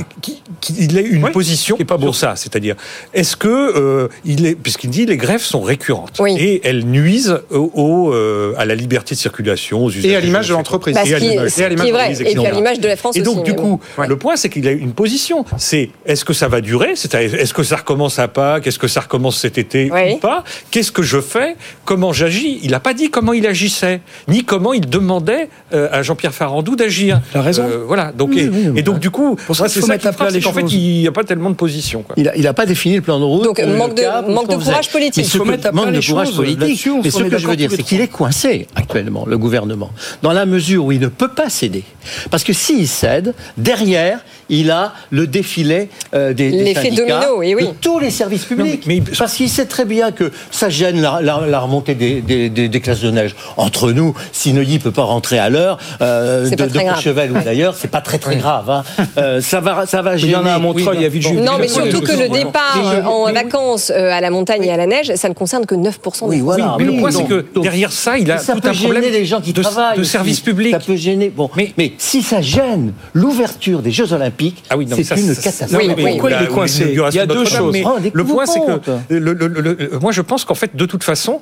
[0.79, 2.77] Il a une position qui est pas pour ça, c'est-à-dire,
[3.13, 4.09] est-ce que
[4.63, 9.21] puisqu'il dit les grèves sont récurrentes et elles nuisent au, euh, à la liberté de
[9.21, 10.11] circulation, aux usages.
[10.11, 10.97] Et à l'image de l'entreprise.
[10.97, 14.67] Et à l'image de, de la France Et donc, du coup, le point, c'est qu'il
[14.69, 15.45] a une position.
[15.57, 16.93] C'est est-ce que ça va durer?
[16.93, 20.15] Est-ce que ça recommence à Pâques Est-ce que ça recommence cet été oui.
[20.15, 20.45] ou pas?
[20.71, 21.57] Qu'est-ce que je fais?
[21.85, 22.59] Comment j'agis?
[22.63, 26.77] Il n'a pas dit comment il agissait, ni comment il demandait euh, à Jean-Pierre Farandou
[26.77, 27.21] d'agir.
[27.35, 27.65] La raison.
[27.65, 28.13] Euh, voilà.
[28.13, 30.63] Donc, et, donc, du coup, pour ça, c'est ça qui frappe, les qu en fait,
[30.73, 32.03] il n'y a pas tellement de position.
[32.03, 32.17] Quoi.
[32.17, 33.45] Il n'a pas défini le plan de route.
[33.45, 35.27] Donc, manque, de, courage politique.
[35.33, 36.89] Il mettre à plat les courage politique.
[37.05, 39.91] Mais ce que je veux dire, c'est qu'il est coincé actuellement, le gouvernement,
[40.23, 41.85] dans la mesure où il ne peut pas céder.
[42.31, 47.55] Parce que s'il cède, derrière, il a le défilé euh, des, des syndicats, domino, eh
[47.55, 47.69] oui, oui.
[47.81, 48.87] tous les services publics.
[49.19, 53.35] Parce qu'il sait très bien que ça gêne la, remontée des, classes de neige.
[53.57, 57.75] Entre nous, si Neuilly peut pas rentrer à l'heure, euh, de, de Chevel ou d'ailleurs,
[57.77, 58.71] c'est pas très très grave.
[58.71, 58.83] Hein.
[59.19, 60.33] Euh, ça va, ça va gêner.
[60.33, 61.41] Il y en a à Montreuil, il y a Villejuif.
[61.41, 64.87] Non, mais surtout que le départ euh, en vacances à la montagne et à la
[64.87, 66.77] neige, ça ne concerne que 9% oui, des voilà.
[66.79, 69.53] Mais le point, c'est que derrière ça, il a tout un problème les gens qui
[69.53, 70.73] de, travaillent de service public.
[70.73, 71.33] Ça peut gêner.
[71.35, 74.38] Bon, mais si ça gêne l'ouverture des Jeux Olympiques
[74.71, 75.83] ah oui, c'est ça, catastrophe.
[75.83, 77.77] Oui, pourquoi il est coincé Il y a deux choses.
[78.13, 81.41] Le point, c'est que moi, je pense qu'en fait, de toute façon,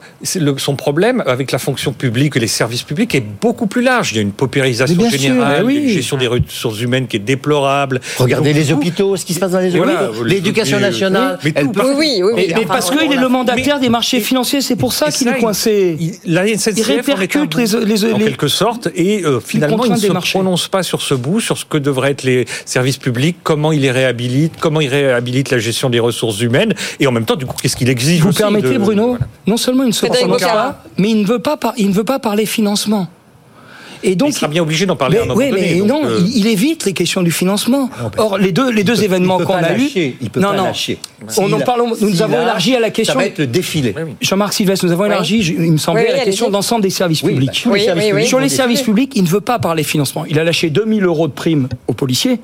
[0.59, 4.13] son problème avec la fonction publique et les services publics est beaucoup plus large.
[4.13, 8.01] Il y a une paupérisation générale, sûr, une gestion des ressources humaines qui est déplorable.
[8.19, 11.39] Regardez les hôpitaux, ce qui se passe dans les hôpitaux, l'éducation nationale.
[11.45, 11.95] Mais, elle peut...
[11.97, 15.39] oui, mais, parce qu'il est le mandataire des marchés financiers, c'est pour ça qu'il est
[15.39, 15.97] coincé.
[16.25, 21.03] Il répercute les en quelque sorte et euh, finalement il ne se prononce pas sur
[21.03, 24.53] ce bout, sur ce que devraient être les services services publics, comment il les réhabilite,
[24.61, 27.75] comment il réhabilite la gestion des ressources humaines, et en même temps, du coup, qu'est-ce
[27.75, 28.79] qu'il exige Vous aussi permettez.
[28.79, 31.73] Bruno, non seulement il ne se prononce pas, mais il ne veut pas, par...
[31.77, 33.09] il ne veut pas parler financement.
[34.03, 35.17] Et donc, il sera bien obligé d'en parler.
[35.17, 37.91] Mais, à un moment oui, mais non, euh, il évite les questions du financement.
[37.99, 40.65] Ah Or, les deux, les deux événements qu'on a eus, il peut non, pas non.
[40.65, 40.99] lâcher.
[41.39, 43.15] On en parle, nous, avons élargi à la question.
[43.15, 43.95] Ça va être le défilé.
[44.21, 47.65] Jean-Marc Sylvestre, nous avons élargi, il me semblait, à la question d'ensemble des services publics.
[47.67, 48.29] Bah, les services publics.
[48.29, 50.25] Sur les services publics, il ne veut pas parler financement.
[50.29, 52.39] Il a lâché 2000 euros de primes aux policiers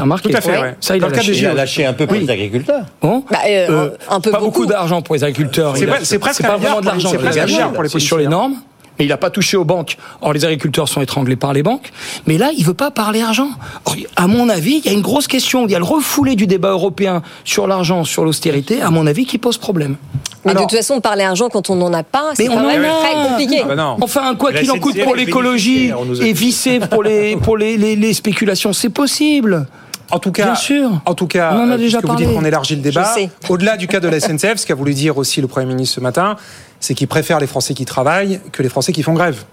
[0.00, 0.30] remarqué.
[0.30, 0.76] Tout à fait, ouais.
[0.80, 2.84] Ça, il, Dans a, lâché, il a lâché un peu pour les agriculteurs.
[3.00, 3.24] Bon.
[3.30, 5.74] Bah, euh, euh, un peu pas beaucoup, d'argent pour les agriculteurs.
[6.02, 7.90] C'est presque pas vraiment de l'argent pour les agriculteurs.
[7.90, 8.56] C'est sur les normes
[8.98, 9.96] et il n'a pas touché aux banques.
[10.20, 11.90] Or, les agriculteurs sont étranglés par les banques,
[12.26, 13.50] mais là, il ne veut pas parler argent.
[13.84, 16.36] Or, à mon avis, il y a une grosse question, il y a le refoulé
[16.36, 19.96] du débat européen sur l'argent, sur l'austérité, à mon avis, qui pose problème.
[20.44, 23.28] Mais de toute façon, parler argent quand on n'en a pas, c'est quand même très
[23.28, 23.64] compliqué.
[24.00, 28.72] Enfin, quoi qu'il en coûte pour l'écologie et vissé pour les, pour les, les spéculations,
[28.72, 29.66] c'est possible.
[31.06, 33.14] En tout cas, on en a euh, déjà vous dites qu'on élargit le débat.
[33.48, 36.00] Au-delà du cas de la SNCF, ce qu'a voulu dire aussi le Premier ministre ce
[36.00, 36.36] matin,
[36.80, 39.44] c'est qu'il préfère les Français qui travaillent que les Français qui font grève.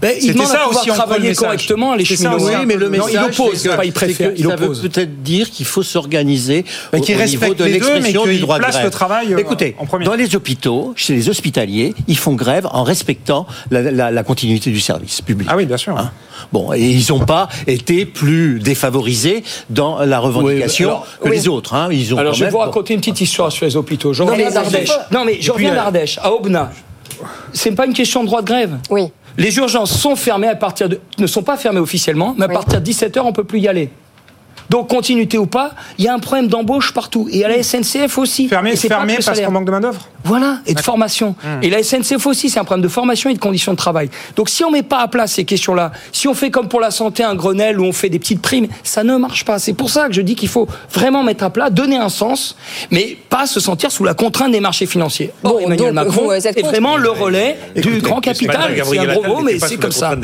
[0.00, 2.38] Ben, il demande ça à pouvoir aussi travailler correctement les cheminots.
[2.40, 4.32] Oui, mais non, il oppose, il préfère.
[4.36, 8.58] Ça veut peut-être dire qu'il faut s'organiser ben, au, au niveau de l'expression du droit
[8.58, 8.84] de grève.
[8.84, 13.46] Le travail, euh, Écoutez, dans les hôpitaux, chez les hospitaliers, ils font grève en respectant
[13.70, 15.48] la, continuité du service public.
[15.50, 15.96] Ah oui, bien sûr.
[15.96, 16.12] Hein.
[16.52, 21.74] Bon, et ils n'ont pas été plus défavorisés dans la revendication que les autres.
[21.74, 21.88] Hein.
[21.90, 24.12] Ils ont alors, je vais vous raconter une petite histoire sur les hôpitaux.
[24.12, 26.70] Je non, mais je reviens d'Ardèche, euh, à Aubenas.
[27.52, 28.76] C'est pas une question de droit de grève?
[28.90, 29.10] Oui.
[29.38, 32.80] Les urgences sont fermées à partir de, ne sont pas fermées officiellement, mais à partir
[32.80, 33.88] de 17h, on ne peut plus y aller.
[34.70, 37.28] Donc, continuité ou pas, il y a un problème d'embauche partout.
[37.30, 38.48] Et à la SNCF aussi.
[38.48, 41.34] Fermé, c'est fermé parce qu'on manque de main-d'œuvre Voilà, et de formation.
[41.42, 41.62] Hmm.
[41.62, 44.10] Et la SNCF aussi, c'est un problème de formation et de conditions de travail.
[44.36, 46.90] Donc, si on met pas à plat ces questions-là, si on fait comme pour la
[46.90, 49.58] santé un Grenelle où on fait des petites primes, ça ne marche pas.
[49.58, 52.56] C'est pour ça que je dis qu'il faut vraiment mettre à plat, donner un sens,
[52.90, 55.30] mais pas se sentir sous la contrainte des marchés financiers.
[55.44, 58.74] Or, bon, Emmanuel donc, Macron est vraiment le relais du grand capital.
[58.84, 60.14] C'est un gros mot, mais c'est comme ça.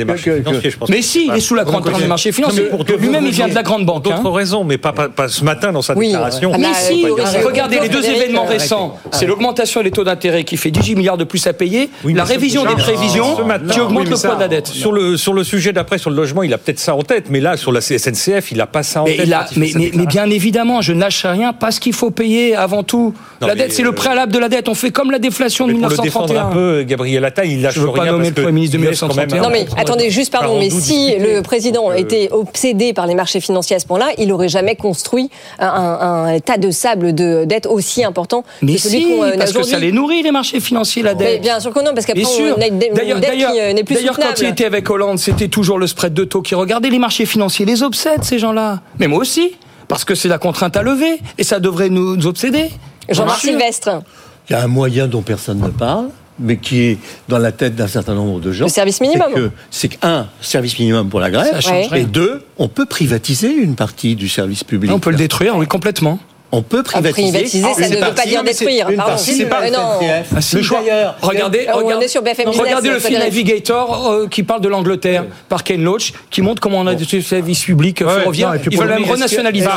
[0.89, 2.69] Mais si, il est sous la contrainte des marchés financiers.
[2.99, 4.05] Lui-même, il vient de la grande banque
[4.35, 4.93] raison, mais pas,
[5.29, 6.51] ce matin dans sa oui, déclaration.
[6.55, 8.99] Ah, mais si, regardez les deux événements récents.
[9.13, 12.65] C'est l'augmentation des taux d'intérêt qui fait 18 milliards de plus à payer, la révision
[12.65, 13.37] des prévisions
[13.71, 14.67] qui augmente le poids de la dette.
[14.67, 17.57] Sur le, sujet d'après, sur le logement, il a peut-être ça en tête, mais là,
[17.57, 19.29] sur la SNCF, il n'a pas ça en tête.
[19.57, 19.73] Mais,
[20.07, 23.15] bien évidemment, je ne lâche rien parce qu'il faut payer avant tout.
[23.41, 24.69] La dette, c'est le euh, préalable de la dette.
[24.69, 26.11] On fait comme la déflation de 1931.
[26.11, 28.05] Pour le défendre un peu, Gabriel Attal, il lâche je veux rien.
[28.05, 29.43] pas nommer le Premier ministre de 1931.
[29.43, 33.77] Non, mais attendez, juste pardon, mais si le président était obsédé par les marchés financiers
[33.77, 38.45] à ce point-là, il n'aurait jamais construit un, tas de sable de dette aussi important
[38.63, 41.43] mais euh, que si, a parce que ça les nourrit, les marchés financiers, la dette.
[41.43, 43.21] Bien sûr que non, parce qu'après, on a une, D'ailleurs,
[43.57, 43.73] euh,
[44.17, 46.91] quand il était avec Hollande, c'était toujours le spread de taux qui regardait.
[46.91, 48.81] Les marchés financiers les obsèdent, ces gens-là.
[48.99, 49.57] Mais moi aussi,
[49.89, 52.71] parce que c'est la contrainte à lever, et ça devrait nous obséder.
[53.09, 54.03] Jean-Marc Sylvestre.
[54.49, 56.09] Il y a un moyen dont personne ne parle,
[56.39, 58.65] mais qui est dans la tête d'un certain nombre de gens.
[58.65, 59.51] Le service minimum.
[59.71, 61.61] C'est qu'un, service minimum pour la grève,
[61.95, 64.91] et deux, on peut privatiser une partie du service public.
[64.93, 66.19] On peut le détruire, oui, complètement
[66.55, 67.33] on peut ah, privatiser.
[67.33, 68.89] privatiser, ah, ça ne partie, veut pas dire détruire.
[68.91, 70.83] Une partie, c'est pas mais le choix.
[71.21, 75.83] Regardez, regardez, sur BFM Business, le film Navigator euh, qui parle de l'Angleterre par Ken
[75.83, 78.55] Loach, qui montre comment on a des services publics ferroviaires.
[78.71, 79.69] Ils veulent même renationaliser.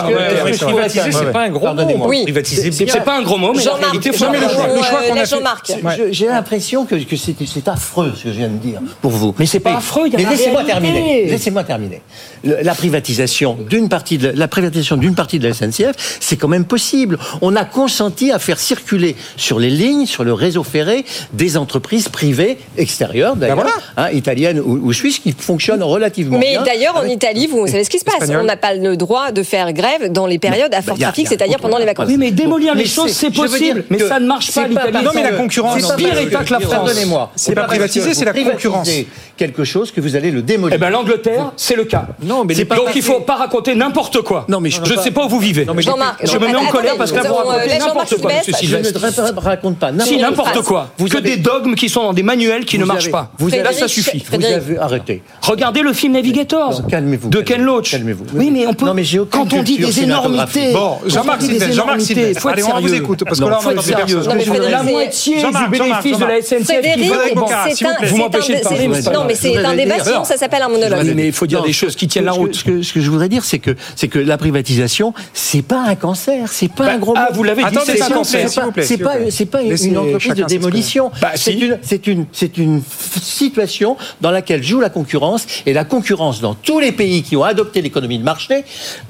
[0.60, 2.08] Privatiser, c'est pas un gros mot.
[2.24, 5.58] Privatiser, c'est pas un gros mot, mais en réalité, faut le choix qu'on a.
[5.98, 9.34] Euh, j'ai l'impression que c'est affreux ce que je viens de dire pour vous.
[9.40, 10.10] Mais c'est pas affreux.
[10.16, 11.26] Mais laissez-moi terminer.
[11.26, 12.02] Laissez-moi terminer.
[12.44, 16.66] La privatisation d'une partie de la privatisation d'une partie de la SNCF, c'est quand même
[16.68, 17.18] possible.
[17.42, 22.10] On a consenti à faire circuler sur les lignes, sur le réseau ferré, des entreprises
[22.10, 25.84] privées extérieures, ben d'ailleurs, hein, italiennes ou, suisses, qui fonctionnent mmh.
[25.84, 26.62] relativement bien.
[26.62, 27.04] Mais d'ailleurs, en.
[27.18, 28.30] Italie, vous, savez ce qui se passe.
[28.30, 31.28] On n'a pas le droit de faire grève dans les périodes à bah, fort trafic,
[31.28, 32.08] c'est-à-dire pendant les vacances.
[32.08, 33.86] Oui, mais démolir les choses, c'est possible.
[33.90, 34.68] Mais ça ne marche pas.
[34.68, 36.74] Non, mais la concurrence, c'est pire État que la France.
[36.74, 37.32] Pardonnez-moi.
[37.36, 38.90] C'est pas privatisé, c'est la concurrence.
[39.36, 40.76] quelque chose que vous allez le démolir.
[40.76, 42.08] Eh ben, l'Angleterre, c'est le cas.
[42.22, 44.46] Donc, il ne faut pas raconter n'importe quoi.
[44.48, 45.66] Je ne sais pas où vous vivez.
[45.78, 48.54] Jean-Marc, je me est en colère parce que là, vous racontez euh, n'importe quoi, monsieur
[48.54, 49.00] Sylvestre.
[49.00, 50.18] Ne raconte pas n'importe quoi.
[50.18, 50.90] Si, n'importe quoi.
[50.98, 53.32] Que des dogmes qui sont dans des manuels qui ne marchent pas.
[53.40, 54.24] Là, ça suffit.
[54.30, 55.22] Vous avez arrêté.
[55.42, 57.92] Regardez le film Navigator de Ken Loach.
[57.92, 58.26] Calmez-vous.
[58.34, 58.86] Oui, mais on peut.
[59.30, 60.74] Quand on dit des énormités.
[60.74, 61.42] Bon, Jean-Marc
[61.72, 62.02] Jean-Marc
[62.48, 66.26] Allez, on vous écoute parce que là, on entend des La moitié du bénéfice de
[66.26, 68.10] la SNCF.
[68.10, 68.88] Vous m'empêchez de parler.
[69.14, 71.14] Non, mais c'est un débat, ça s'appelle un monologue.
[71.16, 72.56] Mais il faut dire des choses qui tiennent la route.
[72.56, 76.37] Ce que je voudrais dire, c'est que la privatisation, c'est pas un cancer.
[76.46, 77.14] C'est pas bah, un gros.
[77.16, 77.78] Ah, vous l'avez dit.
[77.86, 81.12] C'est pas C'est pas, c'est pas une entreprise de démolition.
[81.22, 82.82] Bah, c'est une, c'est une, c'est une
[83.22, 87.44] situation dans laquelle joue la concurrence et la concurrence dans tous les pays qui ont
[87.44, 88.64] adopté l'économie de marché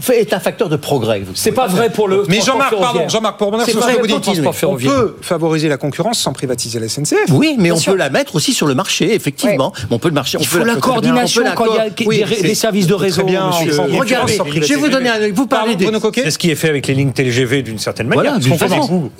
[0.09, 1.21] est un facteur de progrès.
[1.33, 2.23] C'est pas vrai pour le.
[2.27, 5.77] Mais Jean-Marc, pardon, Jean-Marc, pour revenir sur ce que vous dites, on peut favoriser la
[5.77, 7.29] concurrence sans privatiser la SNCF.
[7.29, 9.73] Oui, mais on peut la mettre aussi sur le marché, effectivement.
[9.89, 10.37] On peut le marché.
[10.39, 11.65] Il faut la coordination quand
[11.99, 13.23] il y des services de réseau.
[13.25, 15.31] Regardez, je vais vous donner un.
[15.31, 15.87] Vous parlez des.
[16.13, 18.37] C'est ce qui est fait avec les lignes TGV d'une certaine manière.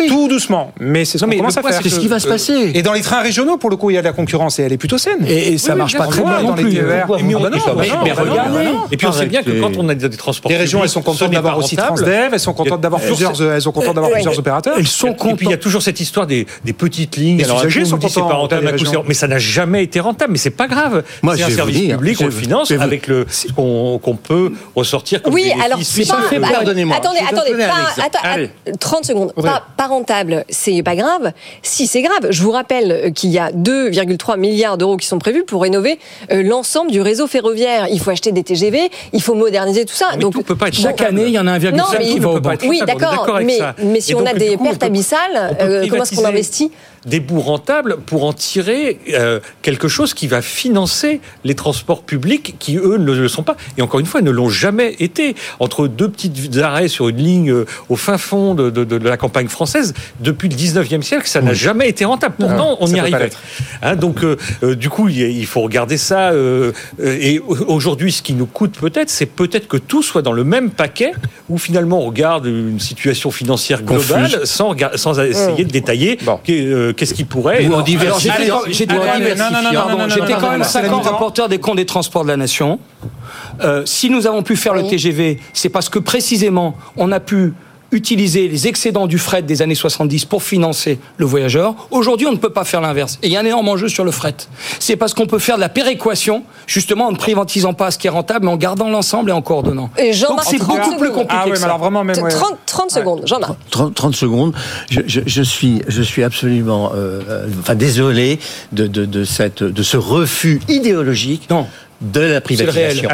[0.08, 0.72] Tout doucement.
[0.80, 2.72] Mais c'est ce qu'on commence Qu'est-ce qui va se euh, passer.
[2.74, 4.64] Et dans les trains régionaux, pour le coup, il y a de la concurrence et
[4.64, 5.26] elle est plutôt saine.
[5.28, 7.06] Et ça marche pas très bien dans les TER.
[7.08, 7.18] Bah
[8.04, 8.70] mais regardez.
[8.92, 10.52] Et puis on sait bien que quand on a des transports.
[10.52, 13.62] Les régions, euh, elles sont contentes d'avoir aussi Transdev, elles sont contentes d'avoir plusieurs, elles
[13.62, 14.76] sont contentes d'avoir plusieurs opérateurs.
[14.78, 15.34] Elles sont contentes.
[15.34, 16.46] Et puis il y a toujours cette histoire des
[16.78, 17.38] petites lignes.
[17.38, 18.48] Les usagers sont contents.
[19.08, 20.34] Mais ça n'a jamais été rentable.
[20.34, 21.04] Mais c'est pas grave.
[21.36, 25.22] C'est un service public, on le finance avec le qu'on peut ressortir.
[25.32, 25.80] Oui, alors
[26.52, 26.98] pardonnez-moi.
[26.98, 27.54] Attendez, attendez,
[27.98, 28.50] attends, Allez.
[28.80, 29.34] 30 secondes.
[29.34, 31.32] Pas, pas, rentable, c'est pas grave.
[31.62, 35.20] Si c'est grave, je vous rappelle euh, qu'il y a 2,3 milliards d'euros qui sont
[35.20, 36.00] prévus pour rénover
[36.32, 37.88] euh, l'ensemble du réseau ferroviaire.
[37.92, 40.08] Il faut acheter des TGV, il faut moderniser tout ça.
[40.14, 42.20] Mais donc tout peut pas être chaque bon, année, il y en a 1,5 qui
[42.20, 42.54] va au banc.
[42.68, 46.26] Oui, d'accord, mais, mais, si on a des coup, pertes abyssales, euh, comment est-ce qu'on
[46.26, 46.72] investit
[47.08, 52.56] des bouts rentables pour en tirer euh, quelque chose qui va financer les transports publics
[52.60, 53.56] qui, eux, ne le sont pas.
[53.78, 55.36] Et encore une fois, ne l'ont jamais été.
[55.60, 59.94] Entre deux petites arrêts sur une ligne euh, au fin fond de, la campagne française,
[60.20, 62.36] depuis le 19e siècle, ça n'a jamais été rentable.
[62.40, 63.30] Pourtant, ah, on y arrivait.
[63.82, 66.32] Hein, donc, euh, euh, du coup, il faut regarder ça.
[66.32, 70.44] Euh, et aujourd'hui, ce qui nous coûte peut-être, c'est peut-être que tout soit dans le
[70.44, 71.12] même paquet,
[71.50, 75.64] où finalement, on garde une situation financière globale sans, essayer ah.
[75.64, 77.66] de détailler qu'est-ce qui pourrait.
[77.68, 78.62] Ou en diversifiant.
[78.70, 82.80] J'étais quand même 5 ans rapporteur des comptes des transports de la nation.
[83.86, 87.54] Si nous avons pu faire le TGV, c'est parce que précisément on a pu
[87.92, 91.74] utiliser les excédents du fret des années 70 pour financer le voyageur.
[91.92, 93.18] Aujourd'hui, on ne peut pas faire l'inverse.
[93.24, 94.36] Et il y a un énorme enjeu sur le fret.
[94.80, 98.08] C'est parce qu'on peut faire de la péréquation, justement en ne privatisant pas ce qui
[98.08, 99.90] est rentable, mais en gardant l'ensemble et en coordonnant.
[99.98, 101.66] Et Donc Jean-Marc, c'est 30 beaucoup plus compliqué Ah ouais, mais ça.
[101.66, 102.18] alors vraiment, même.
[102.22, 102.30] ouais.
[102.30, 103.54] 30, 30 secondes, Jean-Marc.
[103.72, 104.54] 30, 30 secondes.
[104.90, 108.40] Je, je- je suis, je suis absolument, euh, euh, enfin désolé
[108.72, 111.48] de, de, de cette, de ce refus idéologique
[112.02, 113.10] de la privatisation.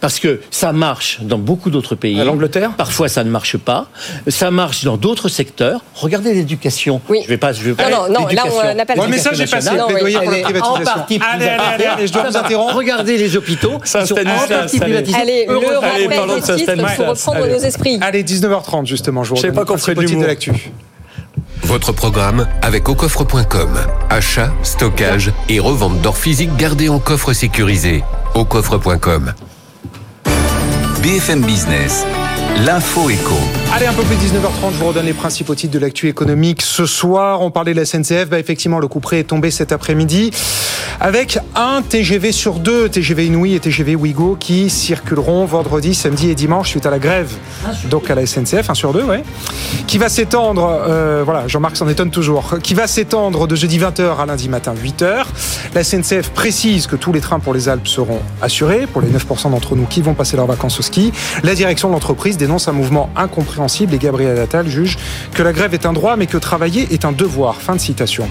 [0.00, 2.20] Parce que ça marche dans beaucoup d'autres pays.
[2.20, 3.88] À l'Angleterre Parfois, ça ne marche pas.
[4.28, 5.80] Ça marche dans d'autres secteurs.
[5.94, 7.00] Regardez l'éducation.
[7.08, 7.20] Oui.
[7.24, 7.52] Je vais pas.
[7.52, 9.76] Je vais pas Non, non, non, là, on n'a pas le message est passé.
[9.76, 10.22] Non, Plaidoyer oui.
[10.22, 10.82] pour la Allez, privatisation.
[10.82, 12.74] En partie Allez, allez, allez, allez, je dois vous interrompre.
[12.76, 13.78] Regardez les hôpitaux.
[13.84, 14.80] Ça, sont en partie allez.
[14.80, 15.18] privatisés.
[15.18, 17.08] Allez, le Allez, rappel des ça, titres, il faut Stanislas.
[17.26, 17.98] reprendre nos esprits.
[18.00, 20.52] Allez, 19h30 justement, je vous Je sais pas qu'on ferait de l'actu.
[21.62, 23.78] Votre programme avec aucoffre.com.
[24.10, 28.02] Achat, stockage et revente d'or physique gardé en coffre sécurisé.
[28.34, 29.32] aucoffre.com.
[31.02, 32.04] BFM Business,
[32.64, 33.67] l'info éco.
[33.70, 36.62] Allez, un peu plus de 19h30, je vous redonne les principaux titres de l'actu économique.
[36.62, 38.30] Ce soir, on parlait de la SNCF.
[38.30, 40.30] Bah, effectivement, le coup près est tombé cet après-midi
[41.00, 46.34] avec un TGV sur deux, TGV Inouï et TGV Ouigo, qui circuleront vendredi, samedi et
[46.34, 47.32] dimanche suite à la grève.
[47.88, 49.22] Donc à la SNCF, un sur deux, ouais.
[49.86, 54.18] Qui va s'étendre, euh, voilà, Jean-Marc s'en étonne toujours, qui va s'étendre de jeudi 20h
[54.18, 55.26] à lundi matin 8h.
[55.74, 59.50] La SNCF précise que tous les trains pour les Alpes seront assurés, pour les 9%
[59.50, 61.12] d'entre nous qui vont passer leurs vacances au ski.
[61.44, 63.57] La direction de l'entreprise dénonce un mouvement incompréhensible
[63.92, 64.96] et Gabriel Attal juge
[65.34, 67.56] que la grève est un droit mais que travailler est un devoir.
[67.56, 68.28] Fin de citation.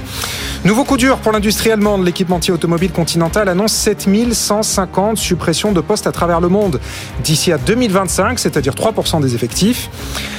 [0.63, 2.05] Nouveau coup dur pour l'industrie allemande.
[2.05, 6.79] L'équipementier automobile continental annonce 7150 suppressions de postes à travers le monde
[7.23, 9.89] d'ici à 2025, c'est-à-dire 3% des effectifs.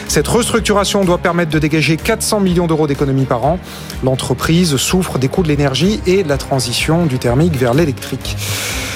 [0.09, 3.59] Cette restructuration doit permettre de dégager 400 millions d'euros d'économies par an.
[4.03, 8.37] L'entreprise souffre des coûts de l'énergie et de la transition du thermique vers l'électrique.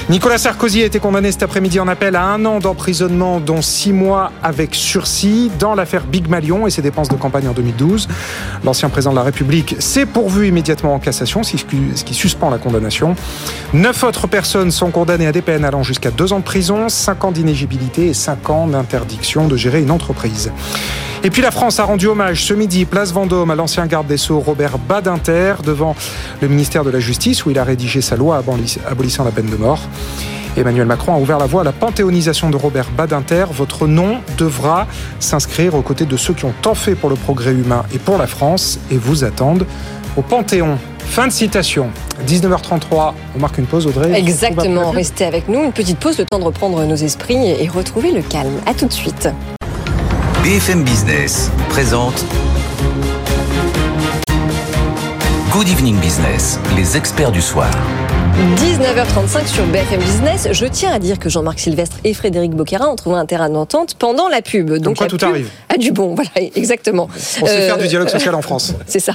[0.09, 3.93] Nicolas Sarkozy a été condamné cet après-midi en appel à un an d'emprisonnement, dont six
[3.93, 8.07] mois avec sursis, dans l'affaire Big Malion et ses dépenses de campagne en 2012.
[8.65, 13.17] L'ancien président de la République s'est pourvu immédiatement en cassation, ce qui suspend la condamnation.
[13.73, 17.25] Neuf autres personnes sont condamnées à des peines allant jusqu'à deux ans de prison, cinq
[17.25, 20.53] ans d'inégibilité et cinq ans d'interdiction de gérer une entreprise.
[21.25, 24.17] Et puis la France a rendu hommage ce midi, place Vendôme, à l'ancien garde des
[24.17, 25.97] Sceaux Robert Badinter, devant
[26.41, 29.47] le ministère de la Justice, où il a rédigé sa loi aboli- abolissant la peine
[29.47, 29.81] de mort.
[30.57, 33.47] Emmanuel Macron a ouvert la voie à la panthéonisation de Robert Badinter.
[33.51, 34.87] Votre nom devra
[35.19, 38.19] s'inscrire aux côtés de ceux qui ont tant fait pour le progrès humain et pour
[38.19, 39.67] la France et vous attendent
[40.17, 40.79] au Panthéon.
[40.99, 41.91] Fin de citation.
[42.27, 44.13] 19h33, on marque une pause, Audrey.
[44.19, 45.63] Exactement, restez avec nous.
[45.65, 48.61] Une petite pause, le temps de reprendre nos esprits et retrouver le calme.
[48.67, 49.29] À tout de suite.
[50.45, 52.25] BFM Business présente
[55.51, 57.71] Good Evening Business, les experts du soir.
[58.33, 60.49] 19h35 sur BFM Business.
[60.53, 63.95] Je tiens à dire que Jean-Marc Sylvestre et Frédéric Boquera ont trouvé un terrain d'entente
[63.99, 64.73] pendant la pub.
[64.79, 65.51] Donc quoi, la tout pub arrive.
[65.69, 67.09] A du bon, voilà, exactement.
[67.13, 68.73] On sait Euh, faire du dialogue social en France.
[68.87, 69.13] C'est ça.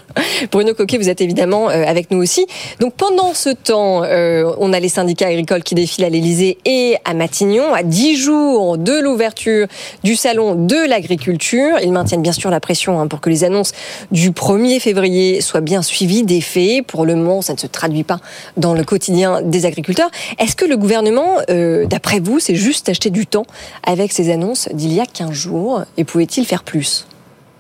[0.52, 2.46] Bruno Coquet, vous êtes évidemment euh, avec nous aussi.
[2.80, 6.98] Donc pendant ce temps, euh, on a les syndicats agricoles qui défilent à l'Elysée et
[7.04, 9.66] à Matignon, à 10 jours de l'ouverture
[10.04, 11.80] du salon de l'agriculture.
[11.82, 13.72] Ils maintiennent bien sûr la pression hein, pour que les annonces
[14.12, 16.86] du 1er février soient bien suivies des faits.
[16.86, 18.20] Pour le moment, ça ne se traduit pas
[18.58, 20.10] dans le quotidien des agriculteurs.
[20.40, 23.46] Est-ce que le gouvernement, euh, d'après vous, c'est juste acheter du temps
[23.84, 27.06] avec ces annonces d'il y a 15 jours et pouvait-il faire plus?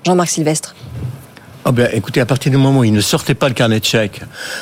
[0.06, 0.76] Jean-Marc Sylvestre.
[1.70, 3.84] Ah ben, écoutez, à partir du moment où il ne sortait pas le carnet de
[3.86, 4.22] chèques,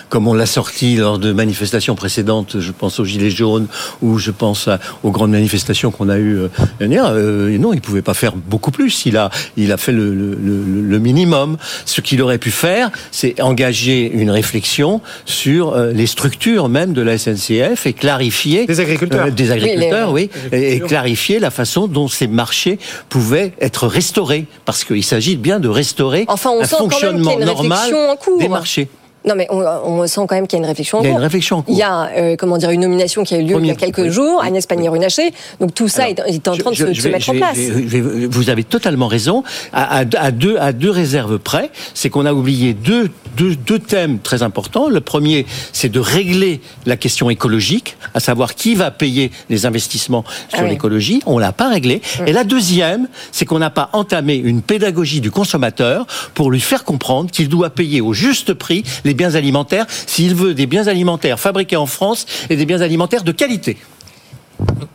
[0.09, 3.67] comme on l'a sorti lors de manifestations précédentes, je pense aux Gilets jaunes
[4.01, 6.47] ou je pense à- aux grandes manifestations qu'on a eues euh,
[6.79, 9.05] l'année dernière, euh, non, il pouvait pas faire beaucoup plus.
[9.05, 11.57] Il a, il a fait le, le- le- le minimum.
[11.85, 17.03] Ce qu'il aurait pu faire, c'est engager une réflexion sur euh, les structures même de
[17.03, 19.27] la SNCF et clarifier Des agriculteurs.
[19.27, 24.47] euh, des agriculteurs, Oui, et, et clarifier la façon dont ces marchés pouvaient être restaurés,
[24.65, 28.39] parce qu'il s'agit bien de restaurer Enfin, on un sent fonctionnement une normal en cours.
[28.39, 28.89] des marchés.
[29.27, 31.07] Non, mais on, on sent quand même qu'il y a une réflexion en Il y
[31.07, 31.17] a cours.
[31.19, 31.73] une réflexion en cours.
[31.75, 33.75] Il y a, euh, comment dire, une nomination qui a eu lieu il y a
[33.75, 34.11] quelques oui.
[34.11, 35.31] jours, Agnès Pannier-Runacher.
[35.59, 37.29] Donc tout ça est, est en train de, Je- se, je de se vais- mettre
[37.29, 37.57] en place.
[37.57, 39.43] vais- vous avez totalement raison.
[39.73, 43.79] À, à- à deux, à deux réserves près, c'est qu'on a oublié deux, deux, deux
[43.79, 44.89] thèmes très importants.
[44.89, 50.23] Le premier, c'est de régler la question écologique, à savoir qui va payer les investissements
[50.49, 50.69] sur Ah oui.
[50.69, 51.21] l'écologie.
[51.25, 52.01] On l'a pas réglé.
[52.27, 56.83] Et la deuxième, c'est qu'on n'a pas entamé une pédagogie du consommateur pour lui faire
[56.83, 61.39] comprendre qu'il doit payer au juste prix les biens alimentaires s'il veut des biens alimentaires
[61.39, 63.77] fabriqués en France et des biens alimentaires de qualité.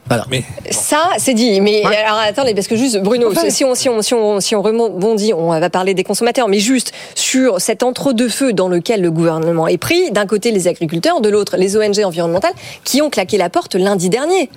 [0.07, 0.25] Voilà.
[0.71, 1.61] Ça, c'est dit.
[1.61, 4.57] Mais alors attendez, parce que juste, Bruno, Enfin, si on, si on, si on, si
[4.57, 9.11] on rebondit, on va parler des consommateurs, mais juste sur cet entre-deux-feux dans lequel le
[9.11, 12.55] gouvernement est pris, d'un côté les agriculteurs, de l'autre les ONG environnementales,
[12.85, 14.51] qui ont claqué la porte lundi dernier.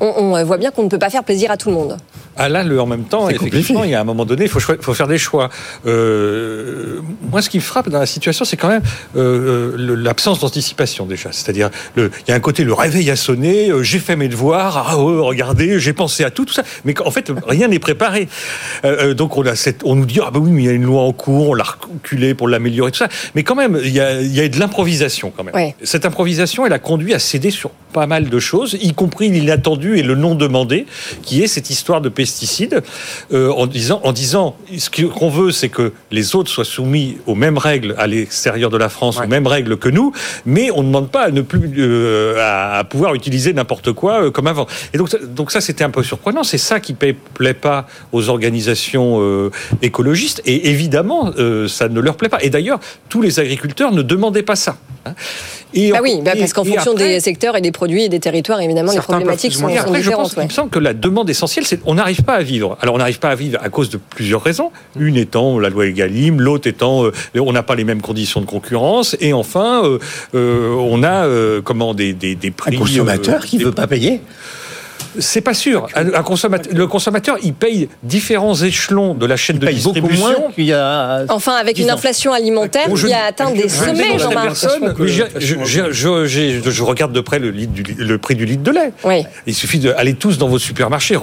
[0.00, 1.96] On, on voit bien qu'on ne peut pas faire plaisir à tout le monde.
[2.36, 3.88] Ah là, le en même temps, effectivement, compliqué.
[3.88, 4.60] il y a un moment donné, il faut,
[4.94, 5.50] faire des choix.
[5.86, 8.82] Euh, moi, ce qui me frappe dans la situation, c'est quand même
[9.16, 11.30] euh, le- l'absence d'anticipation déjà.
[11.32, 14.86] C'est-à-dire, il y a un côté, le réveil a sonné, euh, j'ai fait mes devoirs,
[14.88, 16.62] ah ouais, regardez, j'ai pensé à tout, tout ça.
[16.84, 18.28] Mais en fait, rien n'est préparé.
[18.84, 20.70] Euh, euh, donc, on, a cette, on nous dit, ah bah oui, mais il y
[20.70, 23.08] a une loi en cours, on l'a reculée pour l'améliorer, tout ça.
[23.34, 25.54] Mais quand même, il y a, il y a de l'improvisation quand même.
[25.54, 25.74] Ouais.
[25.82, 29.98] Cette improvisation, elle a conduit à céder sur pas mal de choses, y compris l'inattendu
[29.98, 30.86] et le non demandé,
[31.22, 32.82] qui est cette histoire de pesticides,
[33.34, 37.34] euh, en disant, en disant, ce qu'on veut, c'est que les autres soient soumis aux
[37.34, 40.12] mêmes règles à l'extérieur de la France, aux mêmes règles que nous,
[40.46, 44.22] mais on ne demande pas à ne plus euh, à, à pouvoir utiliser n'importe quoi
[44.24, 44.66] euh, comme avant.
[44.94, 46.44] Et donc, ça- donc ça, c'était un peu surprenant.
[46.44, 49.50] C'est ça qui ne plaît pas aux organisations euh,
[49.82, 52.42] écologistes, et évidemment, euh, ça ne leur plaît pas.
[52.42, 54.76] Et d'ailleurs, tous les agriculteurs ne demandaient pas ça.
[55.04, 55.12] hein.
[55.76, 58.20] Et Bah oui, bah parce qu'en fonction après- des secteurs et des produits et des
[58.20, 60.32] territoires, évidemment, les problématiques sont, sont après, je pense, différentes.
[60.36, 62.78] il me semble que la demande essentielle, c'est on n'arrive pas à vivre.
[62.80, 64.70] Alors, on n'arrive pas à vivre à cause de plusieurs raisons.
[64.98, 68.46] Une étant la loi Egalim, l'autre étant euh, on n'a pas les mêmes conditions de
[68.46, 69.98] concurrence, et enfin, euh,
[70.34, 71.26] euh, on a
[71.62, 72.76] comment des, des, des prix.
[72.76, 74.20] Un consommateur qui ne veut pas payer
[75.18, 75.86] C'est pas sûr.
[75.94, 79.94] Un, un consommateur, le consommateur, il paye différents échelons de la chaîne de paye beaucoup
[80.00, 80.40] distribution.
[80.40, 81.24] moins qu'il y a.
[81.28, 84.54] Enfin, avec une inflation alimentaire Bon, je- qui a atteint des sommets, je- Jean-Marc.
[85.00, 88.44] je, je- je- je- j'ai- je regarde de près le, litre du- le prix du
[88.44, 88.92] litre de lait.
[89.04, 89.24] Oui.
[89.46, 91.16] Il suffit d'aller tous dans vos supermarchés,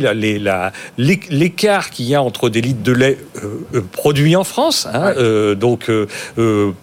[0.00, 4.36] la- la- l'éc- l'écart qu'il y a entre des litres de lait euh, euh, produits
[4.36, 6.06] en France, hein, euh, donc euh,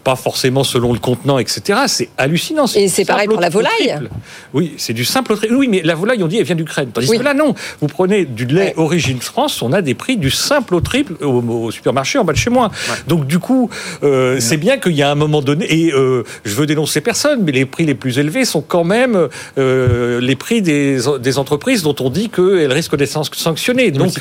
[0.04, 1.82] pas forcément selon le contenant, etc.
[1.88, 2.66] C'est hallucinant.
[2.76, 3.72] Et c'est pareil pour la volaille.
[3.80, 4.10] triple.
[4.54, 5.36] Oui, c'est du simple.
[5.52, 6.90] Oui, mais la volaille, on dit, elle vient d'Ukraine.
[6.94, 7.18] Tandis Oui.
[7.18, 7.54] que là, non.
[7.82, 11.42] Vous prenez du lait origine France, on a des prix du simple au triple au,
[11.42, 12.72] au supermarché en bas de chez moi.
[13.08, 13.70] Donc, du coup,
[14.04, 17.42] euh, c'est bien qu'il y a un moment donné, et euh, je veux dénoncer personne,
[17.44, 19.28] mais les prix les plus élevés sont quand même
[19.58, 23.92] euh, les prix des, des entreprises dont on dit qu'elles risquent d'être san- sanctionnées.
[23.92, 24.14] Donc,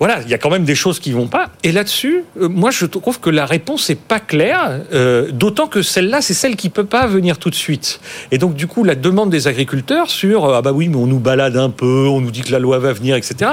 [0.00, 1.50] voilà, il y a quand même des choses qui vont pas.
[1.62, 5.82] Et là-dessus, euh, moi, je trouve que la réponse n'est pas claire, euh, d'autant que
[5.82, 8.00] celle-là, c'est celle qui peut pas venir tout de suite.
[8.32, 11.06] Et donc, du coup, la demande des agriculteurs sur euh, ah bah oui, mais on
[11.06, 13.50] nous balade un peu, on nous dit que la loi va venir, etc.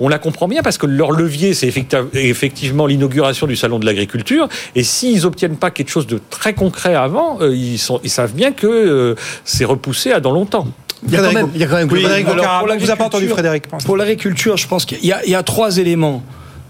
[0.00, 3.84] On la comprend bien parce que leur levier, c'est effecti- effectivement l'inauguration du salon de
[3.84, 4.48] l'agriculture.
[4.74, 8.52] Et s'ils obtiennent pas quelque chose de très concret avant, ils, sont, ils savent bien
[8.52, 9.14] que
[9.44, 10.68] c'est repoussé à dans longtemps.
[11.04, 12.68] Il y a quand même, il y a quand même Oui, globalement- Frédéric Bocard, pour
[12.78, 13.68] vous a pas entendu, l'agriculture- Frédéric.
[13.84, 16.22] pour l'agriculture, je pense qu'il y, a- il y a trois éléments.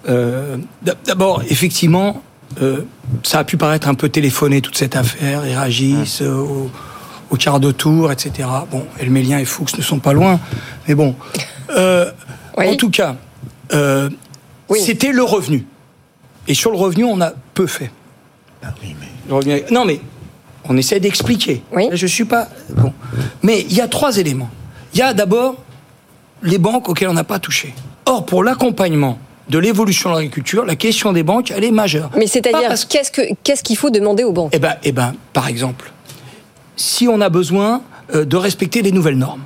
[0.09, 0.57] Euh,
[1.07, 2.23] D'abord, effectivement,
[2.63, 2.81] euh,
[3.23, 5.43] ça a pu paraître un peu téléphoné toute cette affaire.
[5.47, 6.71] Ils réagissent euh, au,
[7.31, 8.49] au quart de tour, etc.
[8.71, 10.41] Bon, Elmélien et Fuchs ne sont pas loin,
[10.89, 11.15] mais bon.
[11.77, 12.11] Euh,
[12.57, 13.17] En tout cas,
[13.73, 14.09] euh,
[14.77, 15.67] c'était le revenu.
[16.49, 17.91] Et sur le revenu, on a peu fait.
[19.29, 20.01] Le revenu- Non, mais
[20.69, 21.63] on essaie d'expliquer.
[21.75, 22.93] Là, Je suis pas bon,
[23.43, 24.51] mais il y a trois éléments.
[24.95, 25.57] Il y a d'abord
[26.43, 27.75] les banques auxquelles on n'a pas touché.
[28.07, 32.11] Or, pour l'accompagnement de l'évolution de l'agriculture, la question des banques, elle est majeure.
[32.17, 34.51] Mais c'est-à-dire, parce- qu'est-ce que- qu'est-ce qu'il faut demander aux banques?
[34.55, 35.93] Eh ben, eh ben, par exemple,
[36.77, 37.83] si on a besoin
[38.15, 39.43] euh, de respecter les nouvelles normes.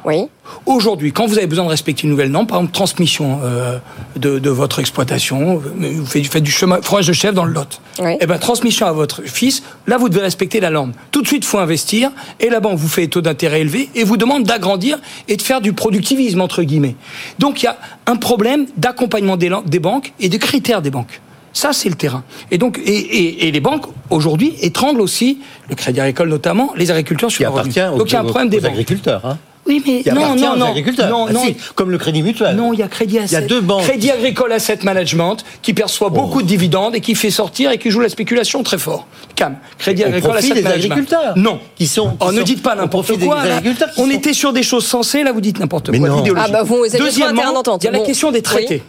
[0.64, 3.78] Aujourd'hui, quand vous avez besoin de respecter une nouvelle norme, par exemple transmission euh,
[4.16, 7.52] de, de votre exploitation, vous faites, vous faites du chemin, fromage de chèvre dans le
[7.52, 7.80] Lot.
[8.20, 10.92] Eh ben, transmission à votre fils, là vous devez respecter la norme.
[11.10, 13.88] Tout de suite, il faut investir, et la banque vous fait des taux d'intérêt élevés
[13.94, 14.98] et vous demande d'agrandir
[15.28, 16.96] et de faire du productivisme entre guillemets.
[17.38, 21.20] Donc il y a un problème d'accompagnement des banques et de critères des banques.
[21.56, 22.22] Ça, c'est le terrain.
[22.50, 25.38] Et donc, et, et- et les banques aujourd'hui étranglent aussi
[25.70, 28.24] le Crédit Agricole notamment les agriculteurs sur Qui appartient aux- Donc il y a un
[28.24, 28.72] aux- problème des aux banques.
[28.72, 29.38] agriculteurs, hein.
[29.68, 31.08] Oui, mais non, non, non, agriculteurs.
[31.10, 31.40] non, Ah, non.
[31.44, 32.54] si, comme le Crédit Mutuel.
[32.54, 33.34] Non, il y a Crédit Asset.
[33.36, 33.82] Il y a deux banques.
[33.82, 37.90] Crédit Agricole Asset Management qui perçoit beaucoup de dividendes et qui fait sortir et qui
[37.90, 39.06] joue la spéculation très fort.
[39.34, 39.56] Cam.
[39.78, 40.92] Crédit Agricole Asset des Management.
[40.92, 41.32] agriculteurs.
[41.36, 41.58] Non.
[41.74, 43.40] Qui sont, qui Oh, ne sont dites pas n'importe des quoi.
[43.40, 46.10] agriculteurs qui On sont- était sur des choses sensées, là vous dites n'importe Mais quoi.
[46.10, 46.22] non.
[46.36, 47.82] Ah bah, vous un Deuxièmement, terrain d'entente.
[47.82, 48.82] il y a la question des traités.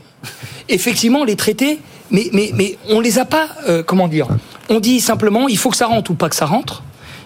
[0.70, 1.80] Effectivement, les traités,
[2.12, 4.28] mais, mais, mais on les a pas, euh, comment dire
[4.70, 6.84] On dit simplement, il faut que ça rentre ou pas que ça rentre.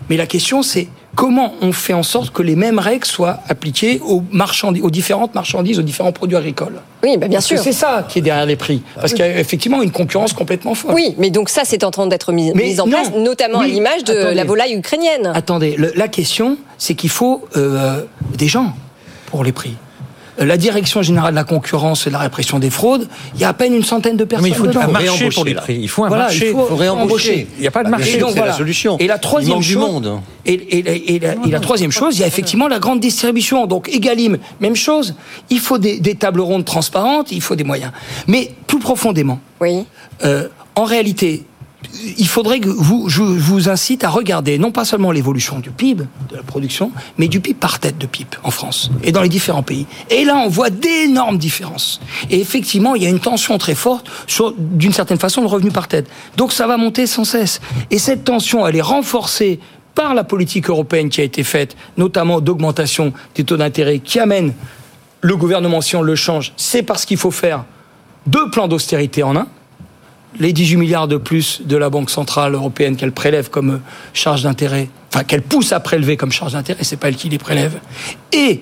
[0.10, 4.02] Mais la question, c'est comment on fait en sorte que les mêmes règles soient appliquées
[4.04, 6.82] aux, marchandises, aux différentes marchandises, aux différents produits agricoles.
[7.04, 7.60] Oui, bah, bien Parce sûr.
[7.60, 8.82] C'est ça qui est derrière les prix.
[8.96, 10.94] Parce qu'il y a effectivement une concurrence complètement folle.
[10.94, 12.92] Oui, mais donc ça, c'est en train d'être mis, en non.
[12.92, 14.36] place, notamment à l'image de attendez.
[14.36, 15.32] la volaille ukrainienne.
[15.34, 18.04] Attendez, le- la question, c'est qu'il faut euh,
[18.38, 18.74] des gens
[19.28, 19.76] pour les prix.
[20.42, 23.44] Euh, La direction générale de la concurrence et de la répression des fraudes, il y
[23.44, 24.44] a à peine une centaine de personnes.
[24.44, 24.82] Mais il faut dedans.
[24.82, 25.78] un marché pour les prix.
[25.82, 26.48] Il faut un Voilà, marché.
[26.48, 27.48] il faut, Faut réembaucher.
[27.58, 28.98] Il y a pas de Bah, marché, c'est la solution.
[29.00, 30.20] Et la Il troisième manque du chose, monde.
[30.46, 33.00] Et, et la- et la, et la troisième chose, il y a effectivement la grande
[33.00, 33.68] distribution.
[33.68, 35.16] Donc Egalim, même chose.
[35.50, 37.92] Il faut des, des tables rondes transparentes, il faut des moyens.
[38.28, 39.86] Mais plus profondément, oui.
[40.26, 41.44] euh, en réalité,
[42.18, 46.06] il faudrait que vous, je vous incite à regarder non pas seulement l'évolution du PIB,
[46.30, 49.30] de la production, mais du PIB par tête de PIB en France et dans les
[49.30, 49.88] différents pays.
[50.10, 52.00] Et là, on voit d'énormes différences.
[52.30, 55.72] Et effectivement, il y a une tension très forte sur, d'une certaine façon, le revenu
[55.72, 56.08] par tête.
[56.38, 57.62] Donc ça va monter sans cesse.
[57.90, 59.60] Et cette tension, elle est renforcée
[59.96, 64.54] par la politique européenne qui a été faite, notamment d'augmentation des taux d'intérêt qui amène
[65.22, 67.66] le gouvernement, si on le change, c'est parce qu'il faut faire
[68.26, 69.48] deux plans d'austérité en un
[70.40, 73.78] les 18 milliards de plus de la Banque Centrale Européenne qu'elle prélève comme euh,
[74.14, 77.38] charge d'intérêt, enfin qu'elle pousse à prélever comme charge d'intérêt, c'est pas elle qui les
[77.38, 77.80] prélève,
[78.32, 78.62] et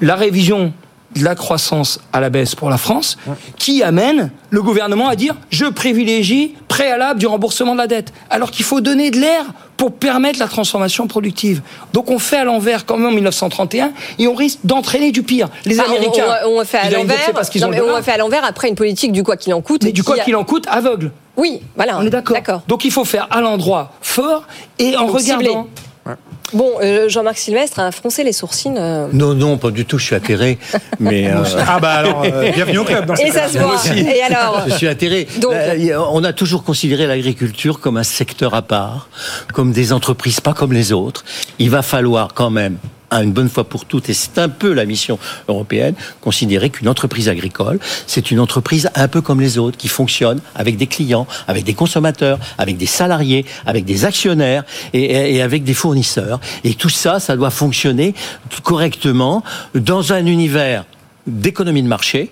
[0.00, 0.72] la révision
[1.16, 3.16] de la croissance à la baisse pour la France,
[3.56, 8.50] qui amène le gouvernement à dire je privilégie préalable du remboursement de la dette, alors
[8.50, 9.44] qu'il faut donner de l'air
[9.78, 11.62] pour permettre la transformation productive.
[11.94, 15.48] Donc on fait à l'envers comme en 1931 et on risque d'entraîner du pire.
[15.64, 17.16] Les Bah, on- Américains, on, on fait à l'envers.
[17.32, 19.84] on fait à l'envers après une politique du quoi qu'il en coûte.
[19.84, 21.12] Mais du quoi a- qu'il en coûte, aveugle.
[21.36, 21.98] Oui, voilà.
[21.98, 22.62] On est d'accord.
[22.66, 24.42] Donc il faut faire à l'endroit fort
[24.80, 25.68] et en Donc, regardant.
[26.04, 26.14] ciblé.
[26.52, 28.72] Bon, euh, Jean-Marc Sylvestre a froncé les sourcils.
[28.76, 29.08] euh.
[29.12, 30.58] Non, non, pas du tout, je suis atterré.
[31.00, 33.76] Mais, euh, Ah bah alors, euh, bienvenue au club dans ce Et ça se voit.
[33.94, 35.26] Et alors Je suis atterré.
[35.40, 39.08] Donc- Bah, on a toujours considéré l'agriculture comme un secteur à part,
[39.52, 41.24] comme des entreprises pas comme les autres.
[41.58, 42.78] Il va falloir quand même
[43.10, 47.28] une bonne fois pour toutes, et c'est un peu la mission européenne, considérer qu'une entreprise
[47.28, 51.64] agricole, c'est une entreprise un peu comme les autres, qui fonctionne avec des clients, avec
[51.64, 56.40] des consommateurs, avec des salariés, avec des actionnaires et- et avec des fournisseurs.
[56.64, 58.14] Et tout ça, ça doit fonctionner
[58.62, 59.42] correctement
[59.74, 60.84] dans un univers
[61.26, 62.30] d'économie de marché,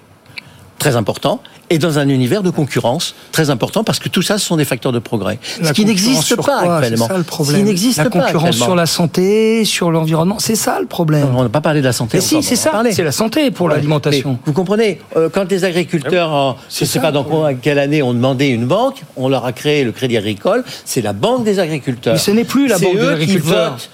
[0.78, 4.46] très important, et dans un univers de concurrence très important parce que tout ça, ce
[4.46, 5.38] sont des facteurs de progrès.
[5.60, 6.76] La ce qui concurrence n'existe sur pas quoi?
[6.76, 7.06] Actuellement.
[7.06, 7.56] C'est ça le Ce problème.
[7.58, 11.28] qui n'existe la concurrence sur la santé, sur l'environnement, c'est ça le problème.
[11.36, 12.18] On n'a pas parlé de la santé.
[12.18, 12.82] Mais si, c'est ça.
[12.92, 13.74] C'est la santé pour Ouais.
[13.74, 14.38] l'alimentation.
[14.44, 18.02] Vous comprenez, euh, quand les agriculteurs, en- je ne sais pas dans quoi- quelle année,
[18.02, 21.58] ont demandé une banque, on leur a créé le Crédit Agricole, c'est la banque des
[21.58, 22.14] agriculteurs.
[22.14, 23.70] Mais ce n'est plus la banque des eux qui agriculteurs.
[23.72, 23.90] votent.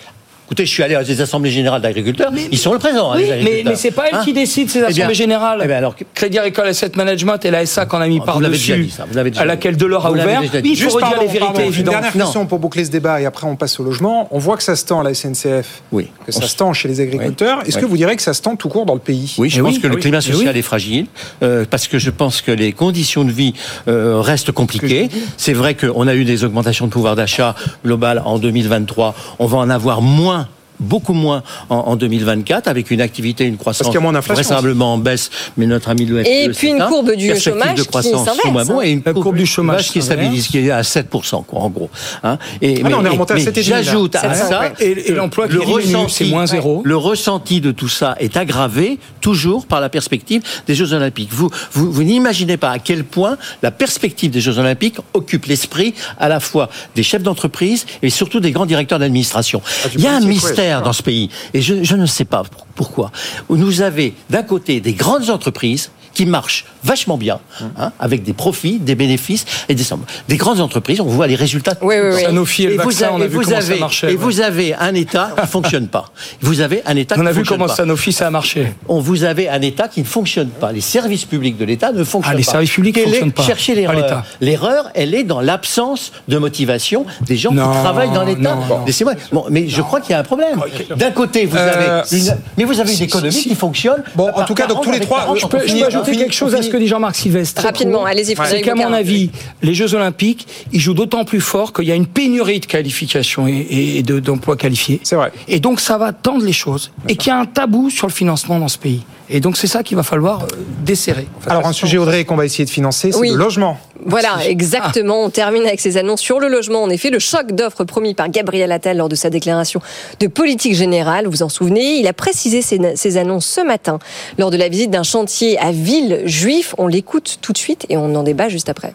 [0.53, 3.43] Écoutez, je suis allé à des assemblées générales d'agriculteurs, ils sont le présent, hein, les
[3.43, 5.61] mais, mais c'est pas elle Hein qui décide ces Eh assemblées bien- générales.
[5.65, 8.59] eh bien alors, Crédit Agricole Asset Management et la SA qu'on a mis Vous l'avez
[8.59, 10.43] déjà par-dessus, dit, ça, vous l'avez déjà à laquelle Delors a ouvert.
[10.43, 11.95] Oui, il faut redire les vérités évidentes.
[11.95, 14.29] dernière question pour boucler ce débat et après on passe au logement.
[14.31, 16.09] On voit que ça se tend à la SNCF, Oui.
[16.27, 17.61] que ça se tend chez les agriculteurs.
[17.67, 19.35] Est-ce que vous direz que ça se tend tout court dans le pays?
[19.39, 20.59] Oui, je Eh pense oui, que le climat social oui.
[20.59, 21.07] est fragile,
[21.43, 23.55] euh, parce que je pense que les conditions de vie
[23.89, 25.09] euh, restent compliquées.
[25.39, 27.55] C'est vrai qu'on a eu des augmentations de pouvoir d'achat
[27.87, 29.15] global en 2023.
[29.39, 30.42] On va en avoir moins
[30.83, 34.43] beaucoup moins en, en 2024 avec une activité une croissance qu'il y a moins d'inflation
[34.43, 36.89] vraisemblablement en baisse mais notre ami de l'OFCE Et puis une un.
[36.89, 38.81] courbe du chômage de qui croissance moins hein.
[38.83, 41.91] et une courbe du chômage qui est stabilise qui est à 7% quoi en gros
[42.23, 42.39] hein.
[42.61, 43.83] et Ah non, on est remonté à mais 7,5, là.
[43.83, 44.73] j'ajoute à 7,5, ça ouais.
[44.81, 46.83] Et, et l'emploi qui le ressenti, c'est moins zéro.
[46.85, 51.31] le ressenti de tout ça est aggravé toujours par la perspective des Jeux Olympiques.
[51.33, 55.95] Vous, vous, vous n'imaginez pas à quel point la perspective des Jeux Olympiques occupe l'esprit
[56.19, 59.63] à la fois des chefs d'entreprise et surtout des grands directeurs d'administration.
[59.85, 62.43] Ah, Il y a un mystère dans ce pays et je, je ne sais pas
[62.45, 63.11] pour- pourquoi.
[63.49, 67.39] Vous avez d'un côté des grandes entreprises qui marchent vachement bien,
[67.79, 70.03] hein, avec des profits, des bénéfices et des sommes.
[70.29, 71.75] Des grandes entreprises, on voit les résultats.
[71.81, 72.23] Oui, oui, oui.
[72.23, 74.07] Sanofi et le vous vaccin, avez- on a vu comment ça avez- marchait.
[74.09, 74.17] Et ouais.
[74.17, 76.07] vous avez un État qui fonctionne pas.
[76.41, 77.75] Vous avez un État On qui a vu comment pas.
[77.77, 78.73] Sanofi ça a marché.
[78.89, 80.73] On vous avez un État qui ne fonctionne pas.
[80.73, 82.53] Les services publics de l'État ne fonctionnent Ah, les pas.
[82.53, 83.43] services publics est- fonctionnent pas.
[83.45, 83.97] Cherchez Pas l'erreur.
[83.97, 84.25] l'État.
[84.41, 88.57] L'erreur, elle est dans l'absence de motivation des gens Non, qui travaillent dans l'État.
[88.87, 89.15] Laissez-moi.
[89.33, 90.61] Bon, mais je crois qu'il y a un problème.
[90.97, 94.03] D'un côté, vous Euh, avez une, mais vous avez une économie qui fonctionne.
[94.15, 96.35] Bon, en tout cas, donc 40 tous les trois, 40, je peux, je ajouter quelque
[96.35, 97.63] chose à ce que dit Jean-Marc Sylvestre.
[97.63, 99.31] Rapidement, allez-y, C'est qu'à mon avis,
[99.63, 103.47] les Jeux Olympiques, ils jouent d'autant plus fort qu'il y a une pénurie de qualifications
[103.49, 103.67] et,
[103.99, 105.01] et de- d'emplois qualifiés.
[105.03, 105.33] C'est vrai.
[105.49, 106.93] Et donc ça va tendre les choses.
[107.09, 109.03] Et qu'il y a un tabou sur le financement dans ce pays.
[109.35, 110.47] Et donc c'est ça qu'il va falloir euh,
[110.85, 111.27] desserrer.
[111.47, 113.31] Alors un sujet Audrey qu'on va essayer de financer, c'est Oui.
[113.31, 113.79] le logement.
[114.05, 115.25] Voilà, exactement.
[115.25, 116.83] On termine avec ces annonces sur le logement.
[116.83, 119.81] En effet, le choc d'offres promis par Gabriel Attal lors de sa déclaration
[120.21, 123.99] de politique générale, vous vous en souvenez, il a précisé ces, ces annonces ce matin
[124.39, 126.75] lors de la visite d'un chantier à Villejuif.
[126.79, 128.93] On l'écoute tout de suite et on en débat juste après.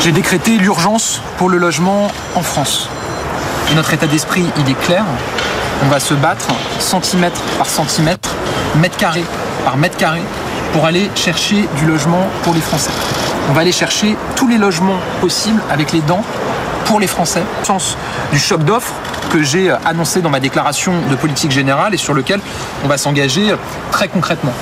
[0.00, 2.88] J'ai décrété l'urgence pour le logement en France.
[3.70, 5.04] Et notre état d'esprit, il est clair.
[5.84, 6.46] On va se battre
[6.78, 8.31] centimètre par centimètre,
[8.80, 9.22] mètre carré
[9.64, 10.20] par mètre carré,
[10.72, 12.90] pour aller chercher du logement pour les Français.
[13.50, 16.24] On va aller chercher tous les logements possibles avec les dents
[16.86, 17.42] pour les Français.
[17.62, 17.96] Sens
[18.32, 18.94] du choc d'offres
[19.30, 22.40] que j'ai annoncé dans ma déclaration de politique générale et sur lequel
[22.84, 23.54] on va s'engager
[23.90, 24.52] très concrètement.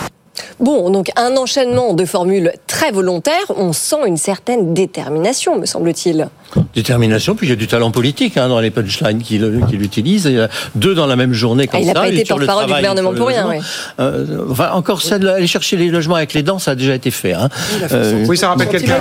[0.59, 3.35] Bon, donc un enchaînement de formules très volontaires.
[3.57, 6.29] On sent une certaine détermination, me semble-t-il.
[6.75, 10.27] Détermination, puis il y a du talent politique hein, dans les punchlines qu'il qu'il utilise.
[10.27, 12.01] Il y a deux dans la même journée comme Ah, il n'a ça.
[12.01, 13.47] pas une été porte-parole du gouvernement pour rien.
[13.49, 13.57] oui.
[13.99, 17.11] Euh, enfin, encore ça, aller chercher les logements avec les dents, ça a déjà été
[17.11, 17.33] fait.
[17.33, 17.49] Hein.
[17.93, 19.01] Euh, Oui, ça rappelle quelqu'un.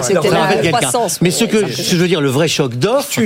[1.22, 3.20] Mais ce que, je veux dire, le vrai choc d'offre,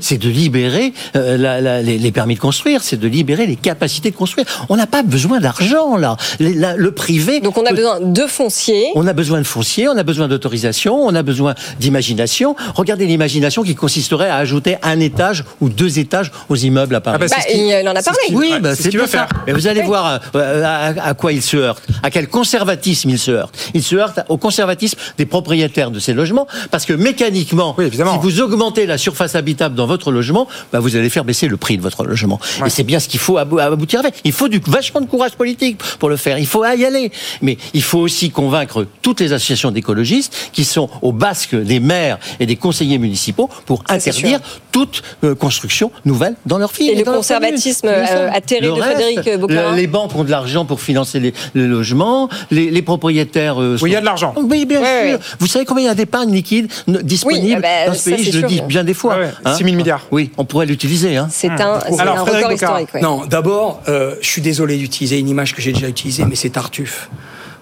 [0.00, 3.56] c'est de libérer euh, la- la- les, les permis de construire, c'est de libérer les
[3.56, 4.46] capacités de construire.
[4.68, 6.16] On n'a pas besoin d'argent là.
[6.38, 7.40] Les- la- le privé.
[7.40, 8.84] Donc on a besoin de foncier.
[8.94, 12.54] On a besoin de foncier, on a besoin d'autorisation, on a besoin d'imagination.
[12.74, 17.18] Regardez l'imagination qui consisterait à ajouter un étage ou deux étages aux immeubles à Paris.
[17.20, 18.18] bah, Bah, qu'il- il en a parlé.
[18.32, 19.26] Oui, Ouais, bah, c'est ce c'est qu'il bien veut ça.
[19.26, 19.42] faire.
[19.46, 19.86] Mais vous allez Oui.
[19.86, 23.54] voir euh, à, à quoi il se heurte, à quel conservatisme il se heurte.
[23.74, 28.40] Il se heurte au conservatisme des propriétaires de ces logements, parce que mécaniquement, si vous
[28.40, 31.82] augmentez la surface habitable dans votre logement, bah, vous allez faire baisser le prix de
[31.82, 32.40] votre logement.
[32.64, 34.14] Et c'est bien ce qu'il faut abou- aboutir avec.
[34.24, 36.38] Il faut du vachement de courage politique pour le faire.
[36.38, 37.10] Il faut y aller.
[37.42, 42.18] Mais il faut aussi convaincre toutes les associations d'écologistes qui sont au basque des maires
[42.40, 44.40] et des conseillers municipaux pour interdire
[44.72, 46.90] toute euh, construction nouvelle dans leur ville.
[46.90, 49.70] Et le dans leur conservatisme, euh, atterré Le de reste, Frédéric Boquerin.
[49.70, 53.60] le- Les banques ont de l'argent pour financer les, les logements, les, les propriétaires.
[53.60, 54.34] euh, Oui, il y a sont- de l'argent.
[54.36, 55.18] Oui, bien Ouais, sûr.
[55.18, 55.24] ouais.
[55.40, 56.68] Vous savez combien il y a d'épargne liquide
[57.02, 58.24] disponible ah bah, dans ce ça, pays?
[58.24, 58.48] Je le sûr.
[58.48, 59.14] dis bien des fois.
[59.16, 59.30] Ouais, ouais.
[59.44, 60.06] Hein 6 000 milliards.
[60.10, 61.16] Oui, on pourrait l'utiliser.
[61.16, 61.28] Hein.
[61.30, 62.80] C'est un, c'est Alors, un Frédéric record Bocard.
[62.80, 62.94] historique.
[62.94, 63.00] ouais.
[63.00, 66.50] Non, d'abord, euh, je suis désolé d'utiliser une image que j'ai déjà utilisée, mais c'est
[66.50, 67.08] Tartuffe.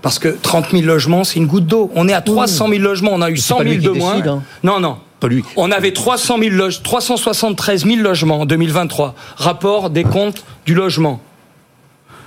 [0.03, 1.91] Parce que 30 000 logements, c'est une goutte d'eau.
[1.95, 3.91] On est à 300 000 logements, on a eu c'est 100 pas 000 lui de
[3.91, 4.13] moins.
[4.17, 4.43] décide, hein.
[4.63, 4.99] Non, non.
[5.29, 5.45] Lui.
[5.57, 9.15] On avait 300 000 loge- 373 000 logements en 2023.
[9.37, 11.21] Rapport des comptes du logement.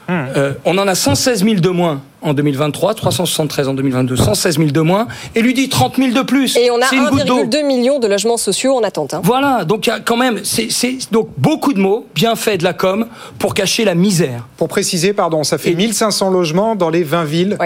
[0.10, 4.72] Euh, on en a 116 000 de moins en 2023, 373 en 2022, 116 000
[4.72, 6.56] de moins, et lui dit 30 000 de plus.
[6.56, 7.44] Et on a C'est une goutte d'eau.
[7.44, 9.14] 1,2 million de logements sociaux en attente.
[9.14, 9.20] hein.
[9.22, 10.70] Voilà, donc il y a quand même, c'est
[11.12, 13.06] donc beaucoup de mots bien faits de la com
[13.38, 14.48] pour cacher la misère.
[14.56, 17.58] Pour préciser, pardon, ça fait 1500 logements dans les 20 villes.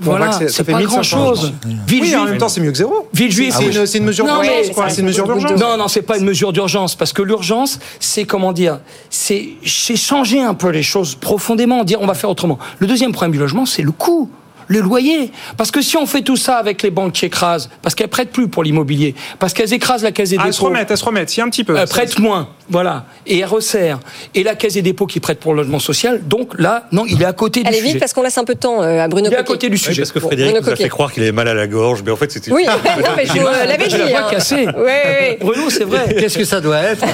[0.00, 1.52] Voilà, c'est- ça c'est fait pas 1500 grand-chose.
[1.64, 1.82] logements.
[1.86, 3.08] Ville oui, en même temps, c'est mieux que zéro.
[3.12, 4.76] Ville juive, C'est une, c'est une mesure Non, d'urgence.
[4.94, 5.60] C'est une mesure d'urgence.
[5.60, 8.80] Non, non, c'est pas une mesure d'urgence, parce que l'urgence, c'est comment dire,
[9.10, 12.58] c'est c'est changer un peu les choses profondément, dire on va faire autrement.
[12.78, 14.30] Le deuxième problème du logement, c'est le coût.
[14.70, 15.32] Le loyer.
[15.56, 18.30] Parce que si on fait tout ça avec les banques qui écrasent, parce qu'elles prêtent
[18.30, 20.68] plus pour l'immobilier, parce qu'elles écrasent la caisse des Ah, elles se dépôts.
[20.68, 21.30] remettent, elles se remettent.
[21.30, 21.76] Si, un petit peu.
[21.76, 23.98] Euh, prête moins, voilà, et elle resserre.
[24.36, 27.20] Et la Caisse des dépôts qui prête pour le logement social, donc là, non, il
[27.20, 27.88] est à côté du Allez sujet.
[27.90, 29.68] vite parce qu'on laisse un peu de temps euh, à Bruno Il est à côté
[29.68, 30.02] du Oui, sujet.
[30.02, 32.16] parce que Frédéric nous a fait croire qu'il avait mal à la gorge, mais en
[32.16, 32.52] fait c'était.
[32.52, 32.72] Oui, non,
[33.16, 33.96] mais je vous euh, l'avais dit.
[33.96, 34.30] l'ai pas hein.
[34.30, 34.66] cassé.
[34.80, 36.14] Ouais, ouais, Bruno, c'est vrai.
[36.18, 37.04] Qu'est-ce que ça doit être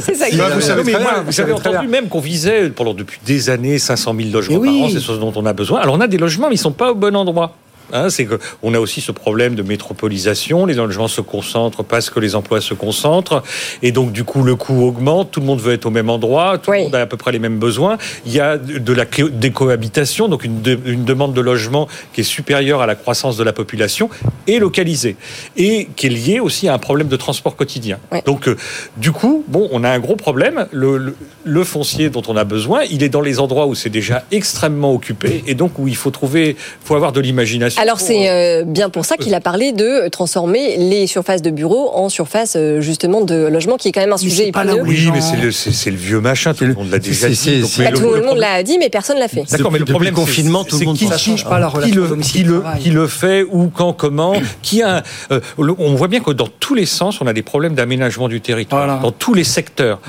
[0.00, 0.30] c'est ça.
[0.30, 0.94] qui- Bah, vous savez
[1.28, 4.78] J'avais entendu même qu'on visait pendant depuis des années 500 000 logements oui.
[4.80, 5.80] par an, c'est ce dont on a besoin.
[5.80, 7.52] Alors on a des logements, mais ils sont pas au bon endroit.
[7.92, 10.66] Hein, c'est que on a aussi ce problème de métropolisation.
[10.66, 13.42] Les logements se concentrent parce que les emplois se concentrent,
[13.82, 15.30] et donc du coup le coût augmente.
[15.30, 16.58] Tout le monde veut être au même endroit.
[16.58, 17.96] Tout le monde a à peu près les mêmes besoins.
[18.26, 22.20] Il y a de la co- décohabitation, donc une, de- une demande de logement qui
[22.22, 24.10] est supérieure à la croissance de la population
[24.46, 25.16] et localisée,
[25.56, 27.98] et qui est liée aussi à un problème de transport quotidien.
[28.26, 28.56] Donc euh,
[28.96, 30.66] du coup, bon, on a un gros problème.
[30.72, 33.90] Le, le- le foncier dont on a besoin, il est dans les endroits où c'est
[33.90, 37.75] déjà extrêmement occupé, et donc où il faut trouver, faut avoir de l'imagination.
[37.78, 41.50] Alors c'est euh, euh, bien pour ça qu'il a parlé de transformer les surfaces de
[41.50, 44.82] bureaux en surfaces euh, justement de logement, qui est quand même un sujet épineux.
[44.82, 47.60] Oui, mais c'est le, vieux machin, tout le monde l'a déjà dit.
[47.60, 49.44] donc, mais le- tout le, monde l'a dit, mais personne l'a fait.
[49.50, 52.02] D'accord, mais le problème, confinement, tout le c'est monde qui, Ça change pas la relation
[52.02, 52.80] le, domicile qui, le, travail.
[52.80, 55.02] qui le fait, où, quand, comment, qui a.
[55.30, 58.40] euh, on voit bien que dans tous les sens, on a des problèmes d'aménagement du
[58.40, 59.00] territoire, Voilà.
[59.02, 60.00] dans tous les secteurs.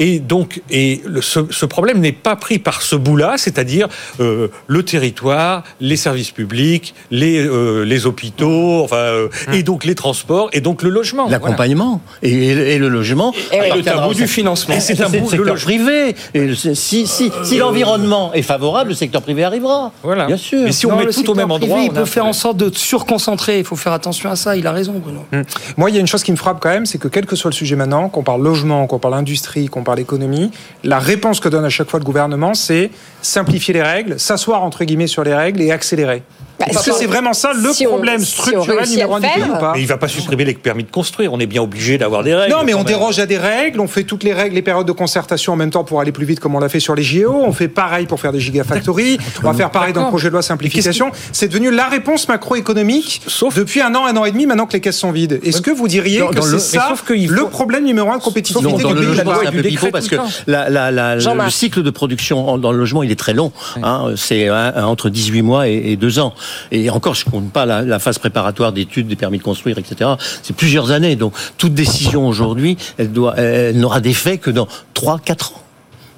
[0.00, 3.88] Et donc, et le- ce, ce problème n'est pas pris par ce bout-là, c'est-à-dire
[4.20, 9.94] euh, le territoire, les services publics, les, euh, les hôpitaux, enfin, euh, et donc les
[9.94, 11.24] transports, et donc le logement.
[11.24, 11.38] Voilà.
[11.38, 13.32] L'accompagnement et, et- et le logement.
[13.52, 13.66] Et oui.
[13.76, 14.74] Le tabou du financement.
[14.74, 15.64] Et c'est un bout- bout le secteur logement.
[15.66, 16.16] privé.
[16.34, 19.92] Et le- si si, si l'environnement est favorable, le secteur privé arrivera.
[20.02, 20.26] Voilà.
[20.26, 20.60] Bien sûr.
[20.64, 22.32] Mais si on Non, met tout au même privé, endroit, il peut un faire en
[22.32, 23.58] sorte de surconcentrer.
[23.58, 24.56] Il faut faire attention à ça.
[24.56, 25.24] Il a raison, Bruno.
[25.32, 25.42] Hum.
[25.76, 27.36] Moi, il y a une chose qui me frappe quand même, c'est que quel que
[27.36, 30.50] soit le sujet maintenant, qu'on parle logement, qu'on parle industrie, qu'on parle économie,
[30.84, 32.90] la réponse que donne à chaque fois le gouvernement, c'est
[33.22, 36.22] simplifier les règles, s'asseoir entre guillemets sur les règles et accélérer.
[36.58, 39.20] Bah, Est-ce si que on- c'est vraiment ça le si problème on structurel numéro un
[39.20, 41.32] du pays ou pas Mais il va pas supprimer les permis de construire.
[41.32, 42.52] On est bien obligé d'avoir des règles.
[42.54, 42.86] Non, mais on même.
[42.86, 45.70] déroge à des règles, on fait toutes les règles, les périodes de concertation en même
[45.70, 48.06] temps pour aller plus vite comme on l'a fait sur les JO, on fait pareil
[48.06, 51.10] pour faire des gigafactories, on va faire pareil dans le projet de loi simplification.
[51.32, 53.22] C'est devenu la réponse macroéconomique
[53.54, 55.40] depuis un an, un an et demi maintenant que les caisses sont vides.
[55.44, 58.70] Est-ce que vous diriez Dans- que c'est ça sauf le problème numéro un de compétitivité
[58.72, 62.72] Non, dans le logement, c'est un peu pivot parce que le cycle de production dans
[62.72, 63.52] le logement, il est très long.
[63.82, 66.34] hein, c'est hein, entre 18 mois et, et 2 ans.
[66.72, 70.10] Et encore, je compte pas la, la phase préparatoire d'études, des permis de construire, etc.
[70.42, 71.16] C'est plusieurs années.
[71.16, 75.62] Donc, toute décision aujourd'hui, elle, doit, elle n'aura d'effet que dans 3-4 ans.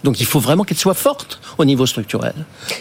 [0.05, 2.35] Donc il faut vraiment qu'elle soit forte au niveau structurel.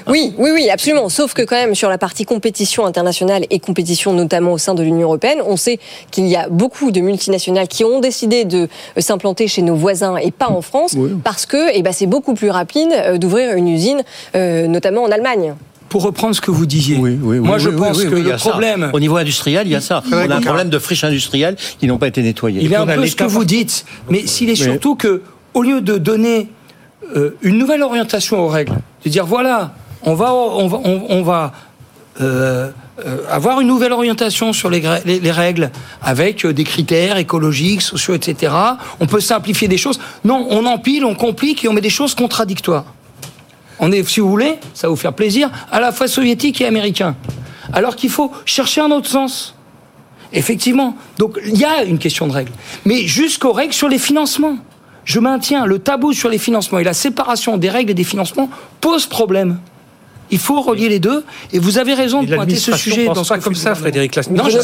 [0.07, 1.09] Oui, oui, oui, absolument.
[1.09, 4.83] Sauf que quand même sur la partie compétition internationale et compétition notamment au sein de
[4.83, 5.79] l'Union européenne, on sait
[6.11, 8.67] qu'il y a beaucoup de multinationales qui ont décidé de
[8.97, 12.35] euh, s'implanter chez nos voisins et pas en France parce que eh ben, c'est beaucoup
[12.35, 14.03] plus rapide euh, d'ouvrir une usine,
[14.35, 15.55] euh, notamment en Allemagne.
[15.89, 18.25] Pour reprendre ce que vous disiez, Oui, moi je oui, pense oui, que oui, il
[18.25, 18.49] y le a ça.
[18.49, 20.03] problème, Au niveau industriel, il y a ça.
[20.11, 22.59] On a un problème de friches industrielles qui n'ont pas été nettoyées.
[22.61, 25.21] il est un peu ce que vous dites, mais s'il est surtout que,
[25.53, 26.49] au lieu de donner
[27.15, 28.73] euh, une nouvelle orientation aux règles,
[29.05, 29.73] de dire voilà,
[30.03, 31.53] on va, on va, on, on va
[32.19, 32.69] euh,
[33.05, 35.69] euh, avoir une nouvelle orientation sur les, les- les règles
[36.01, 38.51] avec euh, des critères écologiques, sociaux, etc.
[38.99, 39.99] On peut simplifier des choses.
[40.25, 42.85] Non, on empile, on complique et on met des choses contradictoires.
[43.80, 46.65] On est, si vous voulez, ça va vous faire plaisir, à la fois soviétique et
[46.65, 47.15] américain.
[47.73, 49.55] Alors qu'il faut chercher un autre sens.
[50.34, 50.95] Effectivement.
[51.17, 52.51] Donc il y a une question de règles.
[52.86, 54.57] Mais jusqu'aux règles sur les financements.
[55.05, 58.49] Je maintiens le tabou sur les financements et la séparation des règles et des financements
[58.82, 59.59] pose problème.
[60.32, 61.23] Il faut relier les deux,
[61.53, 64.15] et vous avez raison de pointer ce sujet pense dans ce pas comme ça, Frédéric
[64.30, 64.57] Non, Je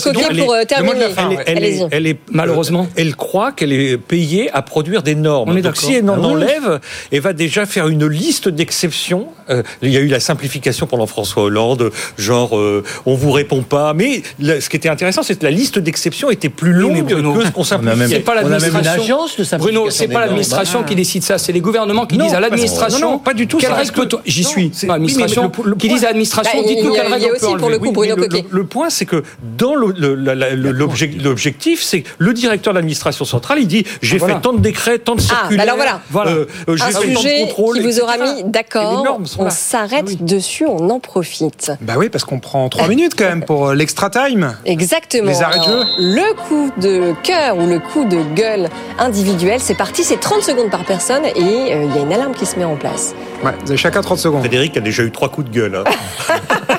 [0.43, 0.93] pour euh, terminer.
[1.17, 1.87] Elle est, elle est- Allez-y.
[1.91, 2.87] elle est- Malheureusement.
[2.95, 5.49] elle croit qu'elle est payée à produire des normes.
[5.49, 5.89] On est Donc d'accord.
[5.89, 6.25] si elle en Ah oui.
[6.25, 6.79] enlève,
[7.11, 9.27] elle va déjà faire une liste d'exceptions.
[9.49, 13.61] Euh, il y a eu la simplification pendant François Hollande, genre euh, on vous répond
[13.61, 13.93] pas.
[13.93, 17.33] Mais là, ce qui était intéressant, c'est que la liste d'exceptions était plus longue Bruno,
[17.33, 18.07] que ce qu'on simplifie.
[18.09, 19.19] C'est pas on a même une l'administration.
[19.59, 23.11] Bruno, c'est pas l'administration qui décide ça, c'est les gouvernements qui disent à l'administration.
[23.13, 23.91] non, pas du tout, Quelle règle
[24.25, 24.71] J'y suis.
[24.87, 27.29] L'administration le- qui point- disent à l'administration, Bah, dites-nous il y a quelle règle on
[27.29, 28.45] peut aussi pour le Oui, le, Coquet.
[28.49, 29.23] le- le point, c'est que
[29.57, 34.35] dans l'objectif, c'est que le directeur de l'administration centrale, il dit j'ai Voilà.
[34.35, 35.57] fait tant de décrets, tant de Ah, circulaires.
[35.57, 36.01] bah alors voilà.
[36.09, 36.31] Voilà.
[36.31, 39.17] euh, euh, j'ai Un fait tant de sujet contrôles, qui vous aura mis d'accord.
[39.39, 41.71] On s'arrête dessus, on en profite.
[41.81, 44.55] Bah oui, parce qu'on prend trois minutes quand même pour euh, l'extra time.
[44.65, 45.29] Exactement.
[45.29, 45.83] Les arrêts de jeu.
[45.99, 50.69] Le coup de cœur ou le coup de gueule individuel, c'est parti, c'est 30 secondes
[50.69, 53.13] par personne et euh, il y a une alarme qui se met en place.
[53.43, 54.39] Ouais, vous avez chacun 30 secondes.
[54.41, 55.75] Frédéric a déjà eu trois coups de gueule.
[55.75, 55.83] hein.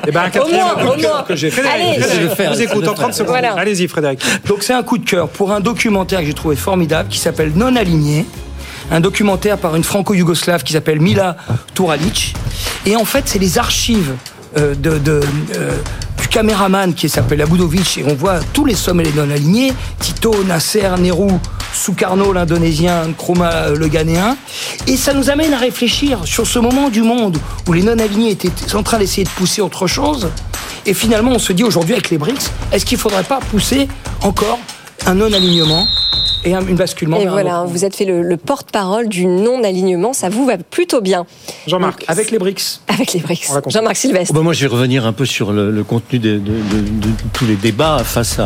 [0.07, 1.23] Et ben un quatrième moins, coup de au cœur moins.
[1.23, 1.63] que j'ai fait.
[1.67, 1.85] Allez.
[2.01, 3.15] Frédéric, Je vais faire, vous écoute en 30 faire.
[3.15, 3.29] secondes.
[3.31, 3.53] Voilà.
[3.55, 4.23] Allez-y, Frédéric.
[4.47, 7.53] Donc c'est un coup de cœur pour un documentaire que j'ai trouvé formidable qui s'appelle
[7.55, 8.27] Non aligné.
[8.91, 11.37] Un documentaire par une franco-yougoslave qui s'appelle Mila
[11.75, 12.35] Turalic.
[12.85, 14.13] Et en fait, c'est les archives
[14.59, 15.21] euh, de, de,
[15.57, 15.71] euh,
[16.21, 17.97] du caméraman qui s'appelle Abudovic.
[17.99, 19.73] Et on voit tous les sommets les non-alignés.
[20.01, 21.29] Tito, Nasser, Nehru,
[21.75, 24.37] Sukarno, l'Indonésien, Nkrumah, le Ghanéen.
[24.87, 28.75] Et ça nous amène à réfléchir sur ce moment du monde où les non-alignés étaient
[28.75, 30.29] en train d'essayer de pousser autre chose.
[30.87, 33.89] Et finalement, on se dit aujourd'hui avec les BRICS, est-ce qu'il ne faudrait pas pousser
[34.23, 34.59] encore
[35.07, 35.87] un non-alignement?
[36.45, 40.13] Et un une basculement Et un voilà, vous êtes fait le, le porte-parole du non-alignement,
[40.13, 41.27] ça vous va plutôt bien.
[41.67, 42.05] Jean-Marc.
[42.09, 42.81] Avec les BRICS.
[42.89, 43.51] Avec les BRICS.
[43.69, 44.31] Jean-Marc Sylvestre.
[44.33, 47.09] Oh bah moi, je vais revenir un peu sur le, le contenu de, de- de-
[47.09, 48.39] de tous les débats face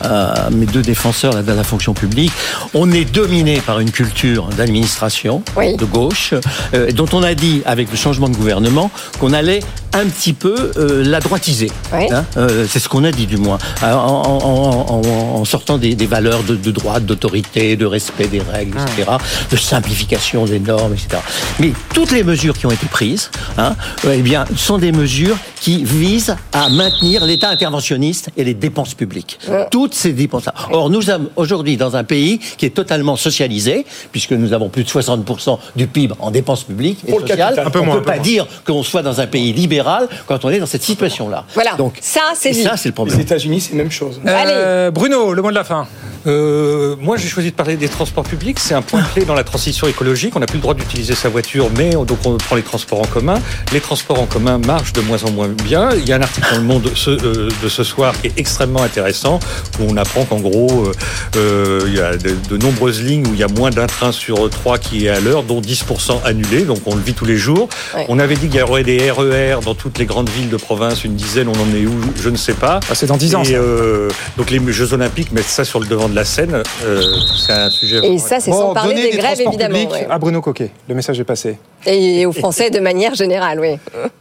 [0.00, 2.32] à, à mes deux défenseurs de la fonction publique.
[2.74, 5.76] On est dominé par une culture d'administration Oui.
[5.76, 6.34] de gauche,
[6.74, 8.90] euh, dont on a dit, avec le changement de gouvernement,
[9.20, 9.60] qu'on allait
[9.92, 11.70] un petit peu euh, la droitiser.
[11.92, 12.06] Oui.
[12.10, 15.78] Hein, euh, C'est ce qu'on a dit, du moins, en, en- en- en- en sortant
[15.78, 19.10] des, des valeurs de, de droite, d'autorité, de respect des règles, etc.,
[19.50, 21.22] de simplification des normes, etc.
[21.60, 25.36] Mais toutes les mesures qui ont été prises, hein, euh, eh bien, sont des mesures
[25.60, 29.38] qui visent à maintenir l'État interventionniste et les dépenses publiques.
[29.70, 30.54] Toutes ces dépenses-là.
[30.70, 34.84] Or, nous sommes aujourd'hui dans un pays qui est totalement socialisé, puisque nous avons plus
[34.84, 37.54] de 60% du PIB en dépenses publiques et Pour le sociales.
[37.54, 37.66] capital.
[37.66, 38.22] Un peu on ne un peut peu pas moins.
[38.22, 41.44] dire qu'on soit dans un pays libéral quand on est dans cette situation-là.
[41.54, 42.62] Voilà, Donc, ça c'est et dit.
[42.62, 43.20] ça, c'est le Les problème.
[43.20, 44.20] États-Unis, c'est la même chose.
[44.26, 45.86] Euh, Bruno, le mot de la fin.
[46.26, 48.60] Euh, moi, j'ai choisi de parler des transports publics.
[48.60, 50.36] C'est un point clé dans la transition écologique.
[50.36, 53.00] On n'a plus le droit d'utiliser sa voiture, mais on- donc on prend les transports
[53.00, 53.34] en commun.
[53.72, 55.90] Les transports en commun marchent de moins en moins bien.
[55.96, 58.32] Il y a un article dans le Monde ce- euh, de ce soir qui est
[58.36, 59.40] extrêmement intéressant,
[59.80, 60.92] où on apprend qu'en gros, euh,
[61.36, 64.12] euh, il y a de, de nombreuses lignes où il y a moins d'un train
[64.12, 66.62] sur trois qui est à l'heure, dont 10% annulés.
[66.62, 67.68] Donc on le vit tous les jours.
[67.96, 68.06] Ouais.
[68.08, 71.02] On avait dit qu'il y aurait des RER dans toutes les grandes villes de province,
[71.04, 71.48] une dizaine.
[71.48, 71.94] On en est où?
[72.22, 72.78] Je ne sais pas.
[72.88, 75.86] Ah, c'est dans 10 ans, Et, euh, donc les Jeux Olympiques mettent ça sur le
[75.86, 76.62] devant de la scène.
[76.84, 77.02] Euh,
[77.36, 78.00] c'est un sujet.
[78.06, 79.90] Et ça, c'est sans parler des grèves, évidemment.
[79.90, 80.06] ouais.
[80.08, 80.70] à Bruno Coquet.
[80.88, 81.58] Le message est passé.
[81.86, 83.78] Et aux Français de manière générale, oui.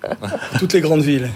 [0.60, 1.30] Toutes les grandes villes.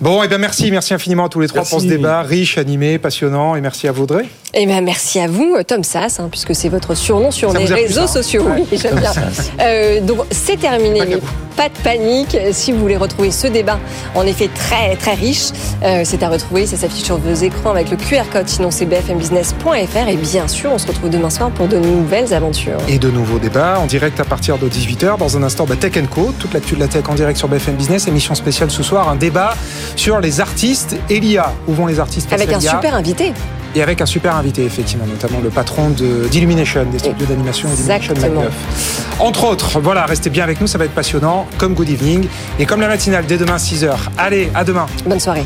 [0.00, 1.74] Bon, et bien merci, merci infiniment à tous les trois Merci.
[1.74, 4.24] pour ce débat riche, animé, passionnant, et merci à vous, Audrey.
[4.52, 7.66] Eh ben, merci à vous, Tom Sass, hein, puisque c'est votre surnom sur Ça les
[7.66, 8.46] réseaux ça, hein sociaux.
[8.48, 9.12] Oui, j'aime bien.
[9.60, 11.18] Euh, donc, c'est terminé, mais
[11.56, 12.36] pas de panique.
[12.52, 13.78] Si vous voulez retrouver ce débat,
[14.14, 15.50] en effet très très riche,
[15.84, 16.66] euh, c'est à retrouver.
[16.66, 18.48] Ça s'affiche sur vos écrans avec le QR code.
[18.48, 20.08] Sinon, c'est bfmbusiness.fr.
[20.08, 22.78] Et bien sûr, on se retrouve demain soir pour de nouvelles aventures.
[22.88, 25.18] Et de nouveaux débats en direct à partir de 18h.
[25.18, 27.76] Dans un instant, bah, Tech Co, toute l'actu de la tech en direct sur BFM
[27.76, 28.08] Business.
[28.08, 29.54] Émission spéciale ce soir, un débat
[29.96, 31.52] sur les artistes et l'IA.
[31.68, 33.32] Où vont les artistes Avec un super invité.
[33.74, 37.72] Et avec un super invité, effectivement, notamment le patron de- d'Illumination, des studios d'animation et
[37.76, 38.42] d'Illumination Exactement.
[38.42, 39.06] Mac 9.
[39.20, 42.26] Entre autres, voilà, restez bien avec nous, ça va être passionnant, comme Good Evening,
[42.58, 43.90] et comme la matinale dès demain 6h.
[44.18, 44.86] Allez, à demain.
[45.06, 45.44] Bonne soirée.